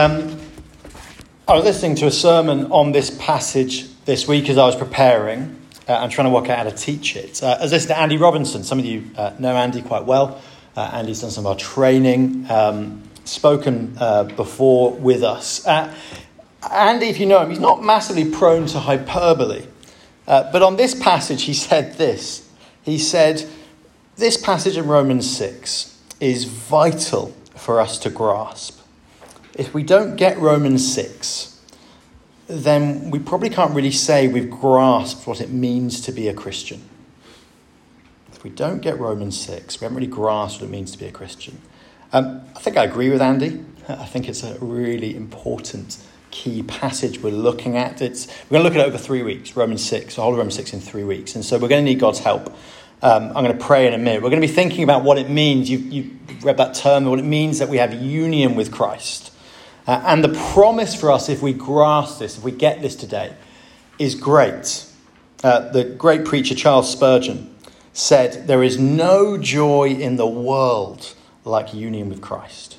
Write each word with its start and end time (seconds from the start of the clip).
Um, 0.00 0.40
I 1.46 1.54
was 1.56 1.64
listening 1.64 1.94
to 1.96 2.06
a 2.06 2.10
sermon 2.10 2.72
on 2.72 2.92
this 2.92 3.10
passage 3.10 3.86
this 4.06 4.26
week 4.26 4.48
as 4.48 4.56
I 4.56 4.64
was 4.64 4.74
preparing 4.74 5.60
uh, 5.86 5.92
and 5.92 6.10
trying 6.10 6.26
to 6.26 6.30
work 6.30 6.48
out 6.48 6.56
how 6.56 6.64
to 6.64 6.74
teach 6.74 7.16
it. 7.16 7.42
Uh, 7.42 7.58
I 7.60 7.64
was 7.64 7.72
listening 7.72 7.96
to 7.96 8.00
Andy 8.00 8.16
Robinson. 8.16 8.64
Some 8.64 8.78
of 8.78 8.86
you 8.86 9.10
uh, 9.18 9.34
know 9.38 9.54
Andy 9.54 9.82
quite 9.82 10.06
well. 10.06 10.40
Uh, 10.74 10.90
Andy's 10.94 11.20
done 11.20 11.30
some 11.30 11.44
of 11.44 11.52
our 11.52 11.58
training, 11.58 12.50
um, 12.50 13.02
spoken 13.26 13.94
uh, 14.00 14.24
before 14.24 14.92
with 14.92 15.22
us. 15.22 15.66
Uh, 15.66 15.94
Andy, 16.72 17.08
if 17.08 17.20
you 17.20 17.26
know 17.26 17.40
him, 17.40 17.50
he's 17.50 17.60
not 17.60 17.84
massively 17.84 18.24
prone 18.24 18.64
to 18.68 18.78
hyperbole. 18.78 19.66
but 20.24 20.62
on 20.62 20.76
this 20.76 20.94
passage, 20.94 21.42
he 21.42 21.52
said 21.52 21.98
this. 21.98 22.50
He 22.80 22.96
said, 22.96 23.46
This 24.16 24.38
passage 24.38 24.78
in 24.78 24.86
Romans 24.86 25.30
6 25.36 26.02
is 26.20 26.44
vital 26.44 27.36
for 27.54 27.82
us 27.82 27.98
to 27.98 28.08
grasp 28.08 28.79
if 29.60 29.74
we 29.74 29.82
don't 29.82 30.16
get 30.16 30.38
Romans 30.38 30.90
6, 30.94 31.60
then 32.46 33.10
we 33.10 33.18
probably 33.18 33.50
can't 33.50 33.74
really 33.74 33.90
say 33.90 34.26
we've 34.26 34.50
grasped 34.50 35.26
what 35.26 35.38
it 35.38 35.50
means 35.50 36.00
to 36.00 36.12
be 36.12 36.28
a 36.28 36.34
Christian. 36.34 36.80
If 38.32 38.42
we 38.42 38.48
don't 38.48 38.80
get 38.80 38.98
Romans 38.98 39.38
6, 39.38 39.78
we 39.78 39.84
haven't 39.84 39.96
really 39.96 40.10
grasped 40.10 40.62
what 40.62 40.68
it 40.68 40.70
means 40.70 40.92
to 40.92 40.98
be 40.98 41.04
a 41.04 41.12
Christian. 41.12 41.60
Um, 42.10 42.40
I 42.56 42.60
think 42.60 42.78
I 42.78 42.84
agree 42.84 43.10
with 43.10 43.20
Andy. 43.20 43.62
I 43.86 44.06
think 44.06 44.30
it's 44.30 44.42
a 44.42 44.58
really 44.60 45.14
important 45.14 45.98
key 46.30 46.62
passage 46.62 47.20
we're 47.22 47.30
looking 47.30 47.76
at. 47.76 48.00
It's, 48.00 48.28
we're 48.48 48.60
going 48.60 48.62
to 48.62 48.68
look 48.70 48.78
at 48.78 48.86
it 48.86 48.88
over 48.88 48.96
three 48.96 49.22
weeks, 49.22 49.56
Romans 49.56 49.84
6, 49.84 50.14
the 50.14 50.22
whole 50.22 50.32
of 50.32 50.38
Romans 50.38 50.54
6 50.54 50.72
in 50.72 50.80
three 50.80 51.04
weeks. 51.04 51.34
And 51.34 51.44
so 51.44 51.58
we're 51.58 51.68
going 51.68 51.84
to 51.84 51.90
need 51.90 52.00
God's 52.00 52.20
help. 52.20 52.46
Um, 53.02 53.24
I'm 53.36 53.44
going 53.44 53.58
to 53.58 53.62
pray 53.62 53.86
in 53.86 53.92
a 53.92 53.98
minute. 53.98 54.22
We're 54.22 54.30
going 54.30 54.40
to 54.40 54.48
be 54.48 54.54
thinking 54.54 54.84
about 54.84 55.04
what 55.04 55.18
it 55.18 55.28
means. 55.28 55.68
You, 55.68 55.76
you 55.78 56.18
read 56.40 56.56
that 56.56 56.74
term, 56.74 57.04
what 57.04 57.18
it 57.18 57.26
means 57.26 57.58
that 57.58 57.68
we 57.68 57.76
have 57.76 57.92
union 57.92 58.54
with 58.54 58.72
Christ. 58.72 59.29
Uh, 59.90 60.00
and 60.06 60.22
the 60.22 60.40
promise 60.52 60.94
for 60.94 61.10
us, 61.10 61.28
if 61.28 61.42
we 61.42 61.52
grasp 61.52 62.20
this, 62.20 62.38
if 62.38 62.44
we 62.44 62.52
get 62.52 62.80
this 62.80 62.94
today, 62.94 63.34
is 63.98 64.14
great. 64.14 64.86
Uh, 65.42 65.68
the 65.70 65.82
great 65.82 66.24
preacher 66.24 66.54
Charles 66.54 66.88
Spurgeon 66.88 67.52
said, 67.92 68.46
There 68.46 68.62
is 68.62 68.78
no 68.78 69.36
joy 69.36 69.88
in 69.88 70.14
the 70.14 70.28
world 70.28 71.16
like 71.44 71.74
union 71.74 72.08
with 72.08 72.20
Christ. 72.20 72.78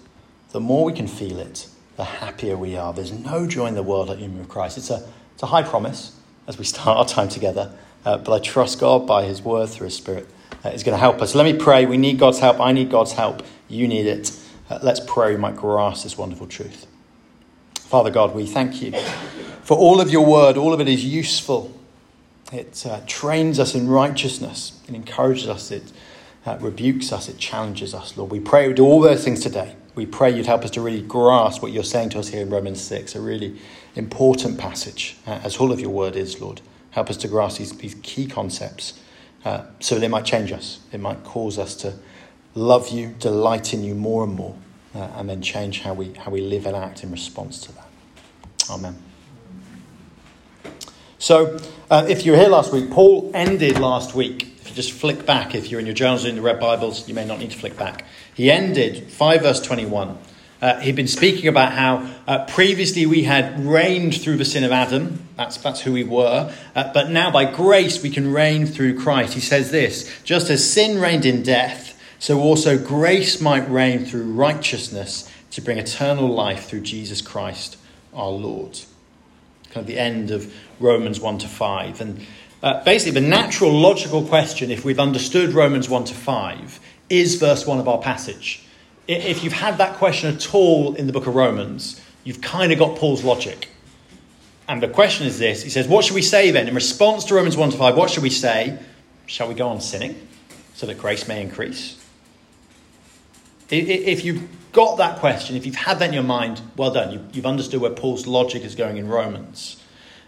The 0.52 0.62
more 0.62 0.86
we 0.86 0.94
can 0.94 1.06
feel 1.06 1.38
it, 1.40 1.68
the 1.98 2.06
happier 2.06 2.56
we 2.56 2.78
are. 2.78 2.94
There's 2.94 3.12
no 3.12 3.46
joy 3.46 3.66
in 3.66 3.76
the 3.76 3.84
world 3.84 4.08
like 4.08 4.20
union 4.20 4.40
with 4.40 4.48
Christ. 4.48 4.78
It's 4.78 4.90
a, 4.90 5.06
it's 5.34 5.44
a 5.44 5.48
high 5.48 5.64
promise 5.64 6.18
as 6.48 6.58
we 6.58 6.64
start 6.64 6.98
our 6.98 7.06
time 7.06 7.28
together, 7.28 7.74
uh, 8.06 8.20
but 8.20 8.32
I 8.32 8.40
trust 8.40 8.80
God 8.80 9.06
by 9.06 9.26
His 9.26 9.42
word 9.42 9.68
through 9.68 9.88
His 9.88 9.98
Spirit 9.98 10.30
uh, 10.64 10.70
is 10.70 10.82
going 10.82 10.96
to 10.96 11.02
help 11.02 11.22
us. 11.22 11.36
Let 11.36 11.44
me 11.44 11.60
pray. 11.60 11.86
We 11.86 11.98
need 11.98 12.20
God's 12.20 12.40
help. 12.40 12.62
I 12.62 12.72
need 12.72 12.90
God's 12.90 13.12
help. 13.12 13.44
You 13.68 13.90
need 13.90 14.06
it. 14.06 14.32
Uh, 14.70 14.80
let's 14.82 15.02
pray 15.02 15.34
we 15.34 15.38
might 15.42 15.58
grasp 15.58 16.04
this 16.04 16.18
wonderful 16.18 16.48
truth. 16.48 16.88
Father 17.92 18.10
God, 18.10 18.34
we 18.34 18.46
thank 18.46 18.82
you 18.82 18.94
for 19.64 19.76
all 19.76 20.00
of 20.00 20.10
your 20.10 20.26
word. 20.26 20.56
All 20.56 20.74
of 20.74 20.80
it 20.80 20.88
is 20.88 21.04
useful. 21.04 21.78
It 22.54 22.86
uh, 22.86 23.02
trains 23.06 23.60
us 23.60 23.76
in 23.76 23.90
righteousness, 23.90 24.80
it 24.88 24.96
encourages 24.96 25.50
us, 25.50 25.72
it 25.72 25.92
uh, 26.46 26.58
rebukes 26.62 27.12
us, 27.12 27.28
it 27.28 27.38
challenges 27.38 27.94
us, 27.94 28.16
Lord. 28.16 28.32
We 28.32 28.40
pray 28.40 28.70
we 28.70 28.74
do 28.76 28.86
all 28.86 29.02
those 29.02 29.26
things 29.26 29.42
today. 29.42 29.76
We 29.94 30.06
pray 30.06 30.34
you'd 30.34 30.46
help 30.46 30.64
us 30.64 30.72
to 30.72 30.82
really 30.82 31.02
grasp 31.02 31.62
what 31.62 31.74
you're 31.74 31.84
saying 31.84 32.12
to 32.12 32.20
us 32.20 32.30
here 32.30 32.42
in 32.42 32.50
Romans 32.50 32.80
6, 32.80 33.14
a 33.16 33.20
really 33.20 33.60
important 33.96 34.58
passage, 34.58 35.18
uh, 35.28 35.42
as 35.44 35.58
all 35.58 35.74
of 35.74 35.82
your 35.82 35.90
word 35.90 36.16
is, 36.16 36.40
Lord. 36.40 36.62
Help 36.92 37.10
us 37.10 37.18
to 37.18 37.28
grasp 37.28 37.58
these, 37.58 37.74
these 37.74 37.96
key 38.04 38.26
concepts 38.26 39.02
uh, 39.44 39.66
so 39.82 40.00
they 40.00 40.08
might 40.08 40.24
change 40.24 40.54
us. 40.54 40.80
It 40.94 41.02
might 41.02 41.26
cause 41.26 41.60
us 41.60 41.76
to 41.76 41.96
love 42.56 42.88
you, 42.88 43.16
delight 43.20 43.74
in 43.74 43.84
you 43.84 43.96
more 43.96 44.24
and 44.24 44.34
more 44.34 44.56
uh, 44.94 45.00
and 45.16 45.30
then 45.30 45.42
change 45.42 45.82
how 45.82 45.94
we, 45.94 46.14
how 46.14 46.32
we 46.32 46.42
live 46.42 46.66
and 46.66 46.76
act 46.76 47.04
in 47.04 47.12
response 47.12 47.60
to 47.62 47.72
that. 47.74 47.88
Amen. 48.72 48.96
So, 51.20 51.60
uh, 51.90 52.06
if 52.08 52.26
you 52.26 52.32
were 52.32 52.38
here 52.38 52.48
last 52.48 52.72
week, 52.72 52.90
Paul 52.90 53.30
ended 53.34 53.78
last 53.78 54.16
week. 54.16 54.44
If 54.62 54.70
you 54.70 54.76
just 54.76 54.94
flick 54.94 55.26
back, 55.26 55.54
if 55.54 55.70
you're 55.70 55.82
in 55.82 55.86
your 55.86 55.94
journals 55.94 56.26
or 56.26 56.30
in 56.30 56.36
the 56.36 56.42
red 56.42 56.60
Bibles, 56.60 57.08
you 57.08 57.14
may 57.14 57.26
not 57.26 57.40
need 57.40 57.52
to 57.52 57.60
flick 57.60 57.78
back. 57.78 58.06
He 58.34 58.50
ended 58.50 59.12
5 59.12 59.42
verse 59.42 59.62
21. 59.62 60.18
Uh, 60.62 60.80
he'd 60.80 60.96
been 60.96 61.08
speaking 61.08 61.48
about 61.48 61.74
how 61.74 62.10
uh, 62.28 62.46
previously 62.46 63.06
we 63.06 63.24
had 63.24 63.60
reigned 63.66 64.16
through 64.16 64.38
the 64.38 64.46
sin 64.46 64.64
of 64.64 64.72
Adam. 64.72 65.28
That's, 65.36 65.58
that's 65.58 65.82
who 65.82 65.92
we 65.92 66.06
were. 66.06 66.54
Uh, 66.74 66.94
but 66.94 67.10
now 67.10 67.30
by 67.30 67.46
grace 67.46 68.02
we 68.02 68.10
can 68.10 68.32
reign 68.32 68.66
through 68.66 68.98
Christ. 68.98 69.34
He 69.34 69.42
says 69.42 69.72
this 69.72 70.10
just 70.24 70.50
as 70.50 70.72
sin 70.72 71.02
reigned 71.02 71.26
in 71.26 71.44
death, 71.44 72.00
so 72.20 72.40
also 72.40 72.78
grace 72.78 73.42
might 73.42 73.70
reign 73.70 74.06
through 74.06 74.32
righteousness 74.32 75.30
to 75.50 75.62
bring 75.62 75.78
eternal 75.78 76.30
life 76.30 76.70
through 76.70 76.82
Jesus 76.82 77.22
Christ 77.22 77.78
our 78.14 78.30
Lord. 78.30 78.80
Kind 79.66 79.78
of 79.78 79.88
the 79.88 80.00
end 80.00 80.32
of 80.32 80.54
Romans 80.80 81.20
1 81.20 81.38
to 81.40 81.48
5. 81.48 82.02
And 82.02 82.26
uh, 82.62 82.84
basically, 82.84 83.20
the 83.20 83.28
natural 83.28 83.72
logical 83.72 84.24
question, 84.24 84.70
if 84.70 84.86
we've 84.86 85.00
understood 85.00 85.54
Romans 85.54 85.90
1 85.90 86.06
to 86.06 86.14
5, 86.14 86.80
is 87.10 87.36
verse 87.36 87.66
1 87.66 87.80
of 87.80 87.88
our 87.88 88.00
passage. 88.00 88.64
If 89.08 89.44
you've 89.44 89.54
had 89.54 89.78
that 89.80 89.98
question 89.98 90.34
at 90.34 90.54
all 90.54 90.96
in 90.96 91.08
the 91.08 91.14
book 91.14 91.28
of 91.28 91.36
Romans, 91.36 92.00
you've 92.24 92.42
kind 92.42 92.72
of 92.72 92.80
got 92.80 92.98
Paul's 92.98 93.24
logic. 93.24 93.70
And 94.68 94.82
the 94.82 94.88
question 94.88 95.28
is 95.28 95.40
this 95.40 95.64
He 95.64 95.70
says, 95.70 95.88
What 95.88 96.06
should 96.06 96.14
we 96.16 96.22
say 96.22 96.52
then? 96.52 96.68
In 96.68 96.76
response 96.76 97.26
to 97.26 97.36
Romans 97.36 97.58
1 97.58 97.72
to 97.72 97.78
5, 97.78 97.98
what 97.98 98.10
should 98.10 98.24
we 98.24 98.30
say? 98.30 98.78
Shall 99.26 99.48
we 99.48 99.54
go 99.54 99.68
on 99.68 99.82
sinning 99.82 100.28
so 100.74 100.86
that 100.86 100.98
grace 100.98 101.28
may 101.28 101.42
increase? 101.42 101.98
If 103.70 104.26
you've 104.26 104.48
got 104.72 104.98
that 104.98 105.20
question, 105.20 105.56
if 105.56 105.66
you've 105.66 105.76
had 105.76 106.00
that 106.00 106.10
in 106.10 106.14
your 106.14 106.24
mind, 106.24 106.62
well 106.76 106.92
done. 106.92 107.30
You've 107.34 107.46
understood 107.46 107.82
where 107.82 107.92
Paul's 107.92 108.28
logic 108.28 108.64
is 108.64 108.76
going 108.76 108.98
in 108.98 109.08
Romans. 109.08 109.82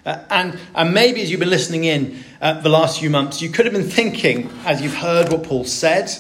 Uh, 0.06 0.20
and, 0.30 0.60
and 0.76 0.94
maybe 0.94 1.22
as 1.22 1.32
you've 1.32 1.40
been 1.40 1.50
listening 1.50 1.86
in 1.86 2.24
uh, 2.42 2.60
the 2.60 2.70
last 2.70 3.00
few 3.00 3.10
months, 3.10 3.42
you 3.42 3.50
could 3.50 3.66
have 3.66 3.74
been 3.74 3.90
thinking, 3.90 4.50
as 4.66 4.82
you've 4.82 4.96
heard 4.96 5.32
what 5.32 5.44
Paul 5.44 5.64
said, 5.64 6.12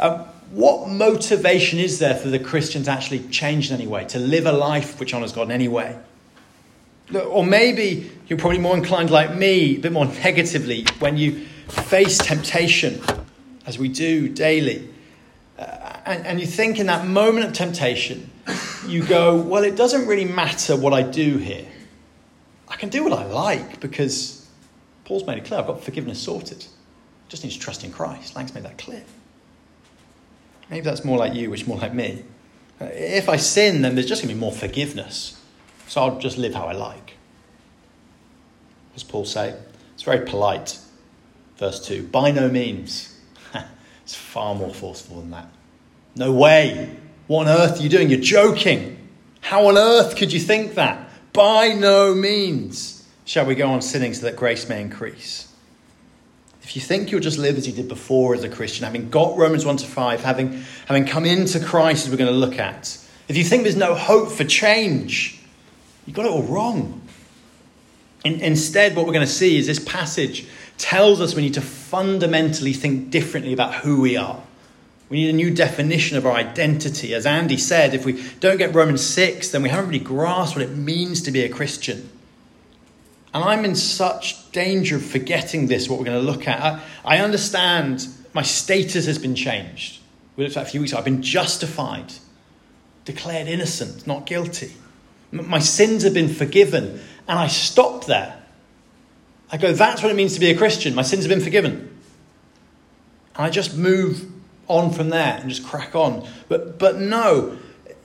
uh, 0.00 0.24
what 0.50 0.88
motivation 0.88 1.78
is 1.78 1.98
there 1.98 2.14
for 2.14 2.28
the 2.28 2.38
Christian 2.38 2.82
to 2.84 2.90
actually 2.90 3.20
change 3.28 3.70
in 3.70 3.76
any 3.76 3.86
way, 3.86 4.06
to 4.06 4.18
live 4.18 4.46
a 4.46 4.52
life 4.52 4.98
which 4.98 5.12
honours 5.12 5.32
God 5.32 5.42
in 5.42 5.50
any 5.50 5.68
way? 5.68 5.98
Or 7.14 7.44
maybe 7.44 8.10
you're 8.28 8.38
probably 8.38 8.58
more 8.58 8.76
inclined, 8.76 9.10
like 9.10 9.34
me, 9.34 9.76
a 9.76 9.78
bit 9.78 9.92
more 9.92 10.06
negatively, 10.06 10.86
when 10.98 11.18
you 11.18 11.46
face 11.68 12.16
temptation, 12.16 13.00
as 13.66 13.78
we 13.78 13.88
do 13.88 14.28
daily 14.30 14.88
and, 16.08 16.26
and 16.26 16.40
you 16.40 16.46
think 16.46 16.78
in 16.78 16.86
that 16.86 17.06
moment 17.06 17.46
of 17.46 17.52
temptation, 17.52 18.30
you 18.86 19.04
go, 19.04 19.36
well, 19.36 19.62
it 19.62 19.76
doesn't 19.76 20.06
really 20.06 20.24
matter 20.24 20.74
what 20.74 20.94
I 20.94 21.02
do 21.02 21.36
here. 21.36 21.66
I 22.66 22.76
can 22.76 22.88
do 22.88 23.04
what 23.04 23.12
I 23.12 23.26
like 23.26 23.78
because 23.80 24.48
Paul's 25.04 25.26
made 25.26 25.38
it 25.38 25.44
clear 25.44 25.60
I've 25.60 25.66
got 25.66 25.84
forgiveness 25.84 26.18
sorted. 26.18 26.64
Just 27.28 27.44
need 27.44 27.50
to 27.50 27.58
trust 27.58 27.84
in 27.84 27.92
Christ. 27.92 28.34
Lang's 28.36 28.54
made 28.54 28.64
that 28.64 28.78
clear. 28.78 29.04
Maybe 30.70 30.82
that's 30.82 31.04
more 31.04 31.18
like 31.18 31.34
you, 31.34 31.50
which 31.50 31.62
is 31.62 31.68
more 31.68 31.78
like 31.78 31.92
me. 31.92 32.24
If 32.80 33.28
I 33.28 33.36
sin, 33.36 33.82
then 33.82 33.94
there's 33.94 34.06
just 34.06 34.22
going 34.22 34.28
to 34.30 34.34
be 34.34 34.40
more 34.40 34.52
forgiveness. 34.52 35.38
So 35.88 36.02
I'll 36.02 36.18
just 36.18 36.38
live 36.38 36.54
how 36.54 36.66
I 36.66 36.72
like. 36.72 37.16
What 38.88 38.94
does 38.94 39.04
Paul 39.04 39.26
say? 39.26 39.58
It's 39.92 40.04
very 40.04 40.24
polite. 40.24 40.78
Verse 41.58 41.86
2 41.86 42.04
By 42.04 42.30
no 42.30 42.48
means. 42.48 43.18
it's 44.02 44.14
far 44.14 44.54
more 44.54 44.72
forceful 44.72 45.20
than 45.20 45.32
that. 45.32 45.48
No 46.18 46.32
way. 46.32 46.94
What 47.28 47.46
on 47.46 47.56
earth 47.56 47.78
are 47.78 47.82
you 47.82 47.88
doing? 47.88 48.10
You're 48.10 48.20
joking. 48.20 49.08
How 49.40 49.68
on 49.68 49.78
earth 49.78 50.16
could 50.16 50.32
you 50.32 50.40
think 50.40 50.74
that? 50.74 51.08
By 51.32 51.68
no 51.68 52.14
means 52.14 53.06
shall 53.24 53.46
we 53.46 53.54
go 53.54 53.70
on 53.70 53.80
sinning 53.82 54.12
so 54.14 54.22
that 54.26 54.34
grace 54.34 54.68
may 54.68 54.80
increase. 54.80 55.52
If 56.62 56.74
you 56.74 56.82
think 56.82 57.10
you'll 57.10 57.20
just 57.20 57.38
live 57.38 57.56
as 57.56 57.66
you 57.66 57.72
did 57.72 57.88
before 57.88 58.34
as 58.34 58.42
a 58.42 58.48
Christian, 58.48 58.84
having 58.84 59.08
got 59.10 59.36
Romans 59.36 59.64
1 59.64 59.76
to 59.78 59.86
5, 59.86 60.22
having, 60.22 60.64
having 60.86 61.06
come 61.06 61.24
into 61.24 61.60
Christ 61.60 62.06
as 62.06 62.10
we're 62.10 62.18
going 62.18 62.32
to 62.32 62.36
look 62.36 62.58
at, 62.58 62.98
if 63.28 63.36
you 63.36 63.44
think 63.44 63.62
there's 63.62 63.76
no 63.76 63.94
hope 63.94 64.30
for 64.30 64.44
change, 64.44 65.38
you've 66.04 66.16
got 66.16 66.26
it 66.26 66.32
all 66.32 66.42
wrong. 66.42 67.00
In, 68.24 68.40
instead, 68.40 68.96
what 68.96 69.06
we're 69.06 69.12
going 69.12 69.26
to 69.26 69.32
see 69.32 69.56
is 69.56 69.66
this 69.66 69.78
passage 69.78 70.46
tells 70.78 71.20
us 71.20 71.34
we 71.34 71.42
need 71.42 71.54
to 71.54 71.60
fundamentally 71.60 72.72
think 72.72 73.10
differently 73.10 73.52
about 73.52 73.74
who 73.74 74.00
we 74.00 74.16
are. 74.16 74.42
We 75.08 75.18
need 75.18 75.30
a 75.30 75.36
new 75.36 75.50
definition 75.54 76.18
of 76.18 76.26
our 76.26 76.32
identity. 76.32 77.14
As 77.14 77.24
Andy 77.24 77.56
said, 77.56 77.94
if 77.94 78.04
we 78.04 78.22
don't 78.40 78.58
get 78.58 78.74
Romans 78.74 79.04
6, 79.04 79.48
then 79.50 79.62
we 79.62 79.70
haven't 79.70 79.86
really 79.86 80.04
grasped 80.04 80.56
what 80.56 80.64
it 80.66 80.76
means 80.76 81.22
to 81.22 81.30
be 81.30 81.42
a 81.42 81.48
Christian. 81.48 82.10
And 83.32 83.44
I'm 83.44 83.64
in 83.64 83.74
such 83.74 84.50
danger 84.52 84.96
of 84.96 85.04
forgetting 85.04 85.66
this, 85.66 85.88
what 85.88 85.98
we're 85.98 86.06
going 86.06 86.20
to 86.20 86.30
look 86.30 86.46
at. 86.46 86.60
I, 86.60 86.82
I 87.04 87.18
understand 87.18 88.06
my 88.34 88.42
status 88.42 89.06
has 89.06 89.18
been 89.18 89.34
changed. 89.34 90.00
We 90.36 90.44
looked 90.44 90.56
at 90.56 90.66
a 90.66 90.70
few 90.70 90.80
weeks 90.80 90.92
ago. 90.92 90.98
I've 90.98 91.04
been 91.04 91.22
justified, 91.22 92.12
declared 93.04 93.48
innocent, 93.48 94.06
not 94.06 94.26
guilty. 94.26 94.72
My 95.32 95.58
sins 95.58 96.04
have 96.04 96.14
been 96.14 96.28
forgiven. 96.28 97.00
And 97.26 97.38
I 97.38 97.46
stop 97.48 98.06
there. 98.06 98.42
I 99.50 99.56
go, 99.56 99.72
that's 99.72 100.02
what 100.02 100.10
it 100.10 100.14
means 100.14 100.34
to 100.34 100.40
be 100.40 100.50
a 100.50 100.56
Christian. 100.56 100.94
My 100.94 101.02
sins 101.02 101.24
have 101.24 101.30
been 101.30 101.44
forgiven. 101.44 101.98
And 103.34 103.46
I 103.46 103.50
just 103.50 103.76
move 103.76 104.30
on 104.68 104.92
from 104.92 105.08
there 105.10 105.38
and 105.40 105.48
just 105.48 105.66
crack 105.66 105.94
on. 105.94 106.26
But, 106.48 106.78
but 106.78 106.96
no, 106.96 107.58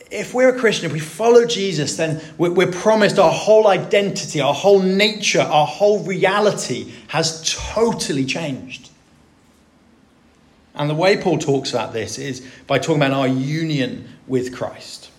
if 0.09 0.33
we're 0.33 0.55
a 0.55 0.59
Christian, 0.59 0.85
if 0.85 0.93
we 0.93 0.99
follow 0.99 1.45
Jesus, 1.45 1.97
then 1.97 2.21
we're 2.37 2.71
promised 2.71 3.17
our 3.17 3.31
whole 3.31 3.67
identity, 3.67 4.41
our 4.41 4.53
whole 4.53 4.81
nature, 4.81 5.41
our 5.41 5.65
whole 5.67 6.03
reality 6.03 6.93
has 7.07 7.55
totally 7.73 8.25
changed. 8.25 8.91
And 10.75 10.89
the 10.89 10.95
way 10.95 11.17
Paul 11.17 11.37
talks 11.37 11.71
about 11.71 11.93
this 11.93 12.17
is 12.17 12.47
by 12.67 12.79
talking 12.79 12.97
about 12.97 13.11
our 13.11 13.27
union 13.27 14.07
with 14.27 14.55
Christ. 14.55 15.09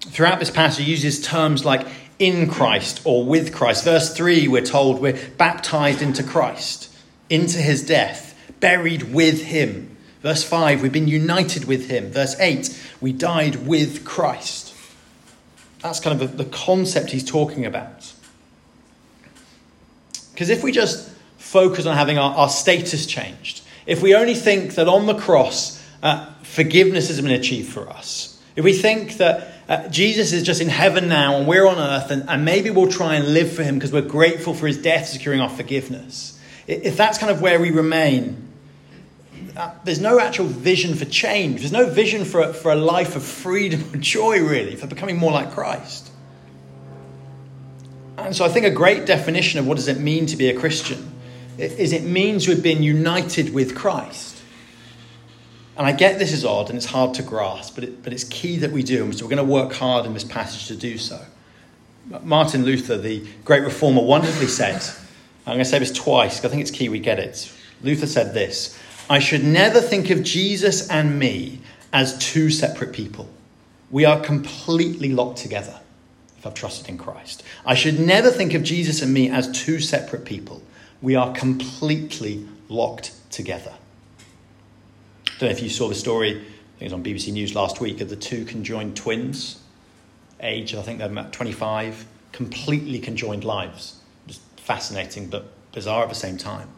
Throughout 0.00 0.38
this 0.38 0.50
passage, 0.50 0.84
he 0.84 0.90
uses 0.90 1.20
terms 1.20 1.64
like 1.64 1.86
in 2.18 2.48
Christ 2.48 3.02
or 3.04 3.24
with 3.24 3.54
Christ. 3.54 3.84
Verse 3.84 4.14
3, 4.14 4.48
we're 4.48 4.62
told 4.62 5.00
we're 5.00 5.18
baptized 5.36 6.02
into 6.02 6.22
Christ, 6.22 6.94
into 7.28 7.58
his 7.58 7.84
death, 7.84 8.34
buried 8.60 9.14
with 9.14 9.42
him. 9.42 9.87
Verse 10.28 10.44
5, 10.44 10.82
we've 10.82 10.92
been 10.92 11.08
united 11.08 11.64
with 11.64 11.88
him. 11.88 12.10
Verse 12.10 12.38
8, 12.38 12.78
we 13.00 13.14
died 13.14 13.66
with 13.66 14.04
Christ. 14.04 14.74
That's 15.80 16.00
kind 16.00 16.20
of 16.20 16.36
the 16.36 16.44
concept 16.44 17.12
he's 17.12 17.24
talking 17.24 17.64
about. 17.64 18.12
Because 20.30 20.50
if 20.50 20.62
we 20.62 20.70
just 20.70 21.08
focus 21.38 21.86
on 21.86 21.96
having 21.96 22.18
our, 22.18 22.36
our, 22.36 22.50
status 22.50 23.06
changed, 23.06 23.62
if 23.86 24.02
we 24.02 24.14
only 24.14 24.34
think 24.34 24.74
that 24.74 24.86
on 24.86 25.06
the 25.06 25.14
cross, 25.14 25.82
uh, 26.02 26.30
forgiveness 26.42 27.08
has 27.08 27.18
been 27.22 27.30
achieved 27.30 27.72
for 27.72 27.88
us, 27.88 28.38
if 28.54 28.62
we 28.62 28.74
think 28.74 29.16
that 29.16 29.54
uh, 29.66 29.88
Jesus 29.88 30.34
is 30.34 30.42
just 30.42 30.60
in 30.60 30.68
heaven 30.68 31.08
now 31.08 31.38
and 31.38 31.48
we're 31.48 31.66
on 31.66 31.78
earth, 31.78 32.10
and, 32.10 32.28
and 32.28 32.44
maybe 32.44 32.68
we'll 32.68 32.92
try 32.92 33.14
and 33.14 33.32
live 33.32 33.50
for 33.50 33.62
him 33.62 33.76
because 33.76 33.92
we're 33.92 34.02
grateful 34.02 34.52
for 34.52 34.66
his 34.66 34.76
death, 34.76 35.06
securing 35.06 35.40
our 35.40 35.48
forgiveness. 35.48 36.38
If 36.66 36.98
that's 36.98 37.16
kind 37.16 37.32
of 37.32 37.40
where 37.40 37.58
we 37.58 37.70
remain, 37.70 38.47
uh, 39.58 39.72
there's 39.82 40.00
no 40.00 40.20
actual 40.20 40.46
vision 40.46 40.94
for 40.94 41.04
change. 41.04 41.60
There's 41.60 41.72
no 41.72 41.90
vision 41.90 42.24
for, 42.24 42.52
for 42.52 42.70
a 42.70 42.76
life 42.76 43.16
of 43.16 43.24
freedom 43.24 43.84
and 43.92 44.00
joy, 44.00 44.40
really, 44.40 44.76
for 44.76 44.86
becoming 44.86 45.16
more 45.16 45.32
like 45.32 45.50
Christ. 45.50 46.12
And 48.16 48.36
so 48.36 48.44
I 48.44 48.48
think 48.48 48.66
a 48.66 48.70
great 48.70 49.04
definition 49.04 49.58
of 49.58 49.66
what 49.66 49.76
does 49.76 49.88
it 49.88 49.98
mean 49.98 50.26
to 50.26 50.36
be 50.36 50.48
a 50.48 50.58
Christian 50.58 51.12
is 51.58 51.92
it 51.92 52.04
means 52.04 52.46
we've 52.46 52.62
been 52.62 52.84
united 52.84 53.52
with 53.52 53.74
Christ. 53.74 54.40
And 55.76 55.84
I 55.84 55.92
get 55.92 56.20
this 56.20 56.32
is 56.32 56.44
odd 56.44 56.68
and 56.68 56.76
it's 56.76 56.86
hard 56.86 57.14
to 57.14 57.24
grasp, 57.24 57.74
but, 57.74 57.82
it, 57.82 58.02
but 58.04 58.12
it's 58.12 58.24
key 58.24 58.58
that 58.58 58.70
we 58.70 58.84
do. 58.84 59.04
And 59.04 59.16
so 59.16 59.24
we're 59.24 59.30
going 59.30 59.44
to 59.44 59.52
work 59.52 59.72
hard 59.72 60.06
in 60.06 60.14
this 60.14 60.24
passage 60.24 60.68
to 60.68 60.76
do 60.76 60.98
so. 60.98 61.20
Martin 62.22 62.64
Luther, 62.64 62.96
the 62.96 63.26
great 63.44 63.62
reformer, 63.62 64.02
wonderfully 64.02 64.46
said, 64.46 64.82
I'm 65.46 65.54
going 65.54 65.58
to 65.58 65.64
say 65.64 65.80
this 65.80 65.92
twice 65.92 66.36
because 66.36 66.48
I 66.48 66.50
think 66.50 66.62
it's 66.62 66.70
key 66.70 66.88
we 66.88 67.00
get 67.00 67.18
it. 67.18 67.52
Luther 67.82 68.06
said 68.06 68.34
this 68.34 68.78
I 69.10 69.18
should 69.18 69.44
never 69.44 69.80
think 69.80 70.10
of 70.10 70.22
Jesus 70.22 70.88
and 70.88 71.18
me 71.18 71.60
as 71.92 72.18
two 72.18 72.50
separate 72.50 72.92
people. 72.92 73.28
We 73.90 74.04
are 74.04 74.20
completely 74.20 75.10
locked 75.10 75.38
together 75.38 75.80
if 76.36 76.46
I've 76.46 76.54
trusted 76.54 76.88
in 76.88 76.98
Christ. 76.98 77.42
I 77.64 77.74
should 77.74 77.98
never 77.98 78.30
think 78.30 78.54
of 78.54 78.62
Jesus 78.62 79.02
and 79.02 79.12
me 79.12 79.30
as 79.30 79.50
two 79.50 79.80
separate 79.80 80.24
people. 80.24 80.62
We 81.00 81.14
are 81.14 81.32
completely 81.32 82.46
locked 82.68 83.12
together 83.30 83.74
I 85.38 85.40
don't 85.42 85.50
know 85.50 85.56
if 85.56 85.62
you 85.62 85.70
saw 85.70 85.86
the 85.86 85.94
story, 85.94 86.30
I 86.30 86.32
think 86.32 86.52
it 86.80 86.84
was 86.86 86.92
on 86.94 87.04
BBC 87.04 87.32
News 87.32 87.54
last 87.54 87.80
week, 87.80 88.00
of 88.00 88.10
the 88.10 88.16
two 88.16 88.44
conjoined 88.44 88.96
twins, 88.96 89.60
age, 90.40 90.74
I 90.74 90.82
think 90.82 90.98
they're 90.98 91.08
about 91.08 91.32
25, 91.32 92.04
completely 92.32 92.98
conjoined 92.98 93.44
lives. 93.44 94.00
Just 94.26 94.40
fascinating 94.56 95.28
but 95.28 95.52
bizarre 95.70 96.02
at 96.02 96.08
the 96.08 96.16
same 96.16 96.38
time. 96.38 96.68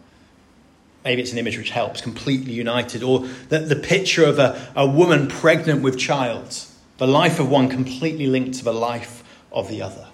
Maybe 1.04 1.22
it's 1.22 1.32
an 1.32 1.38
image 1.38 1.56
which 1.56 1.70
helps, 1.70 2.00
completely 2.00 2.52
united. 2.52 3.02
Or 3.02 3.20
the, 3.48 3.60
the 3.60 3.76
picture 3.76 4.24
of 4.24 4.38
a, 4.38 4.72
a 4.76 4.86
woman 4.86 5.28
pregnant 5.28 5.82
with 5.82 5.98
child, 5.98 6.64
the 6.98 7.06
life 7.06 7.40
of 7.40 7.50
one 7.50 7.68
completely 7.68 8.26
linked 8.26 8.58
to 8.58 8.64
the 8.64 8.74
life 8.74 9.24
of 9.50 9.68
the 9.68 9.80
other. 9.80 10.06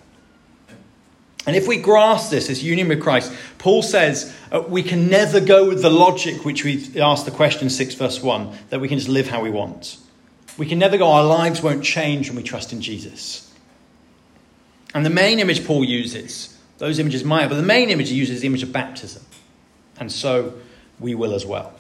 And 1.46 1.54
if 1.54 1.68
we 1.68 1.76
grasp 1.76 2.30
this, 2.30 2.48
this 2.48 2.62
union 2.62 2.88
with 2.88 3.00
Christ, 3.00 3.32
Paul 3.58 3.82
says 3.82 4.34
uh, 4.50 4.64
we 4.68 4.82
can 4.82 5.08
never 5.08 5.40
go 5.40 5.68
with 5.68 5.80
the 5.80 5.90
logic 5.90 6.44
which 6.44 6.64
we 6.64 7.00
asked 7.00 7.24
the 7.24 7.30
question 7.30 7.70
6 7.70 7.94
verse 7.94 8.20
1, 8.20 8.56
that 8.70 8.80
we 8.80 8.88
can 8.88 8.98
just 8.98 9.08
live 9.08 9.28
how 9.28 9.40
we 9.40 9.50
want. 9.50 9.98
We 10.58 10.66
can 10.66 10.78
never 10.78 10.98
go, 10.98 11.10
our 11.12 11.24
lives 11.24 11.62
won't 11.62 11.84
change 11.84 12.28
when 12.28 12.36
we 12.36 12.42
trust 12.42 12.72
in 12.72 12.80
Jesus. 12.80 13.52
And 14.92 15.06
the 15.06 15.10
main 15.10 15.38
image 15.38 15.64
Paul 15.64 15.84
uses, 15.84 16.58
those 16.78 16.98
images 16.98 17.22
might, 17.22 17.48
but 17.48 17.56
the 17.56 17.62
main 17.62 17.90
image 17.90 18.08
he 18.08 18.16
uses 18.16 18.36
is 18.36 18.40
the 18.40 18.48
image 18.48 18.62
of 18.62 18.72
baptism. 18.72 19.22
And 20.00 20.10
so 20.10 20.54
we 20.98 21.14
will 21.14 21.34
as 21.34 21.44
well. 21.44 21.72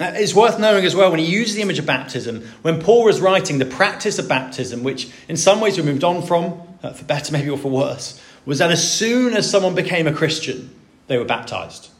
Uh, 0.00 0.12
it's 0.14 0.34
worth 0.34 0.58
knowing 0.60 0.84
as 0.84 0.94
well 0.94 1.10
when 1.10 1.18
he 1.18 1.26
uses 1.26 1.56
the 1.56 1.62
image 1.62 1.78
of 1.78 1.86
baptism, 1.86 2.42
when 2.62 2.80
Paul 2.80 3.04
was 3.04 3.20
writing 3.20 3.58
the 3.58 3.66
practice 3.66 4.18
of 4.18 4.28
baptism, 4.28 4.84
which 4.84 5.10
in 5.28 5.36
some 5.36 5.60
ways 5.60 5.76
we 5.76 5.82
moved 5.82 6.04
on 6.04 6.22
from, 6.22 6.60
uh, 6.82 6.92
for 6.92 7.04
better 7.04 7.32
maybe 7.32 7.50
or 7.50 7.58
for 7.58 7.70
worse, 7.70 8.20
was 8.46 8.58
that 8.58 8.70
as 8.70 8.92
soon 8.92 9.34
as 9.34 9.50
someone 9.50 9.74
became 9.74 10.06
a 10.06 10.12
Christian, 10.12 10.74
they 11.08 11.18
were 11.18 11.24
baptized. 11.24 11.90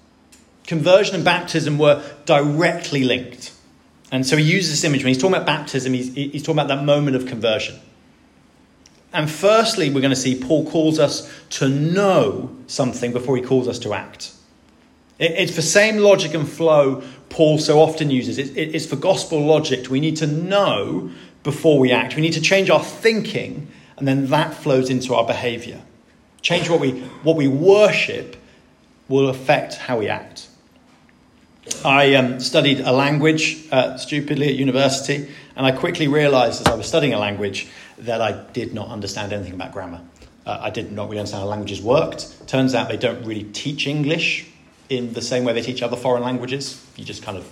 Conversion 0.64 1.16
and 1.16 1.24
baptism 1.24 1.76
were 1.76 2.02
directly 2.24 3.02
linked. 3.02 3.52
And 4.12 4.26
so 4.26 4.36
he 4.36 4.44
uses 4.44 4.70
this 4.70 4.84
image 4.84 5.02
when 5.02 5.12
he's 5.12 5.20
talking 5.20 5.34
about 5.34 5.46
baptism, 5.46 5.92
he's, 5.92 6.14
he's 6.14 6.42
talking 6.42 6.58
about 6.60 6.68
that 6.68 6.84
moment 6.84 7.16
of 7.16 7.26
conversion. 7.26 7.80
And 9.12 9.30
firstly, 9.30 9.90
we're 9.90 10.00
going 10.00 10.10
to 10.10 10.16
see 10.16 10.40
Paul 10.40 10.70
calls 10.70 10.98
us 10.98 11.30
to 11.50 11.68
know 11.68 12.54
something 12.66 13.12
before 13.12 13.36
he 13.36 13.42
calls 13.42 13.66
us 13.66 13.78
to 13.80 13.94
act. 13.94 14.32
It's 15.18 15.56
the 15.56 15.62
same 15.62 15.98
logic 15.98 16.34
and 16.34 16.48
flow 16.48 17.02
Paul 17.28 17.58
so 17.58 17.80
often 17.80 18.10
uses. 18.10 18.38
It's 18.38 18.86
for 18.86 18.96
gospel 18.96 19.44
logic. 19.44 19.90
We 19.90 20.00
need 20.00 20.16
to 20.16 20.26
know 20.26 21.10
before 21.42 21.78
we 21.78 21.92
act. 21.92 22.14
We 22.16 22.22
need 22.22 22.34
to 22.34 22.40
change 22.40 22.70
our 22.70 22.82
thinking, 22.82 23.68
and 23.96 24.06
then 24.06 24.26
that 24.28 24.54
flows 24.54 24.90
into 24.90 25.14
our 25.14 25.26
behavior. 25.26 25.80
Change 26.40 26.70
what 26.70 26.80
we, 26.80 27.00
what 27.22 27.36
we 27.36 27.48
worship 27.48 28.36
will 29.08 29.28
affect 29.28 29.74
how 29.74 29.98
we 29.98 30.08
act. 30.08 30.48
I 31.84 32.14
um, 32.14 32.40
studied 32.40 32.80
a 32.80 32.92
language 32.92 33.66
uh, 33.70 33.96
stupidly 33.96 34.48
at 34.48 34.54
university, 34.54 35.28
and 35.56 35.66
I 35.66 35.72
quickly 35.72 36.08
realized 36.08 36.60
as 36.60 36.66
I 36.68 36.74
was 36.76 36.86
studying 36.86 37.12
a 37.12 37.18
language 37.18 37.66
that 37.98 38.22
I 38.22 38.32
did 38.52 38.72
not 38.72 38.88
understand 38.88 39.32
anything 39.32 39.54
about 39.54 39.72
grammar. 39.72 40.00
Uh, 40.46 40.58
I 40.62 40.70
did 40.70 40.92
not 40.92 41.08
really 41.08 41.18
understand 41.18 41.42
how 41.42 41.48
languages 41.48 41.82
worked. 41.82 42.46
Turns 42.46 42.74
out 42.74 42.88
they 42.88 42.96
don't 42.96 43.24
really 43.24 43.44
teach 43.44 43.86
English 43.86 44.46
in 44.88 45.12
the 45.12 45.22
same 45.22 45.44
way 45.44 45.52
they 45.52 45.62
teach 45.62 45.82
other 45.82 45.96
foreign 45.96 46.22
languages. 46.22 46.84
You 46.96 47.04
just 47.04 47.22
kind 47.22 47.36
of 47.36 47.46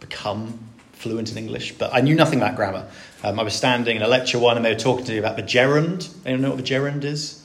become 0.00 0.58
fluent 0.92 1.30
in 1.30 1.38
English. 1.38 1.72
But 1.78 1.94
I 1.94 2.00
knew 2.00 2.14
nothing 2.14 2.40
about 2.40 2.56
grammar. 2.56 2.88
Um, 3.22 3.38
I 3.38 3.42
was 3.42 3.54
standing 3.54 3.96
in 3.96 4.02
a 4.02 4.08
lecture 4.08 4.38
one, 4.38 4.56
and 4.56 4.64
they 4.64 4.72
were 4.72 4.78
talking 4.78 5.04
to 5.04 5.12
me 5.12 5.18
about 5.18 5.36
the 5.36 5.42
gerund. 5.42 6.08
Anyone 6.24 6.42
know 6.42 6.48
what 6.50 6.58
the 6.58 6.62
gerund 6.62 7.04
is? 7.04 7.42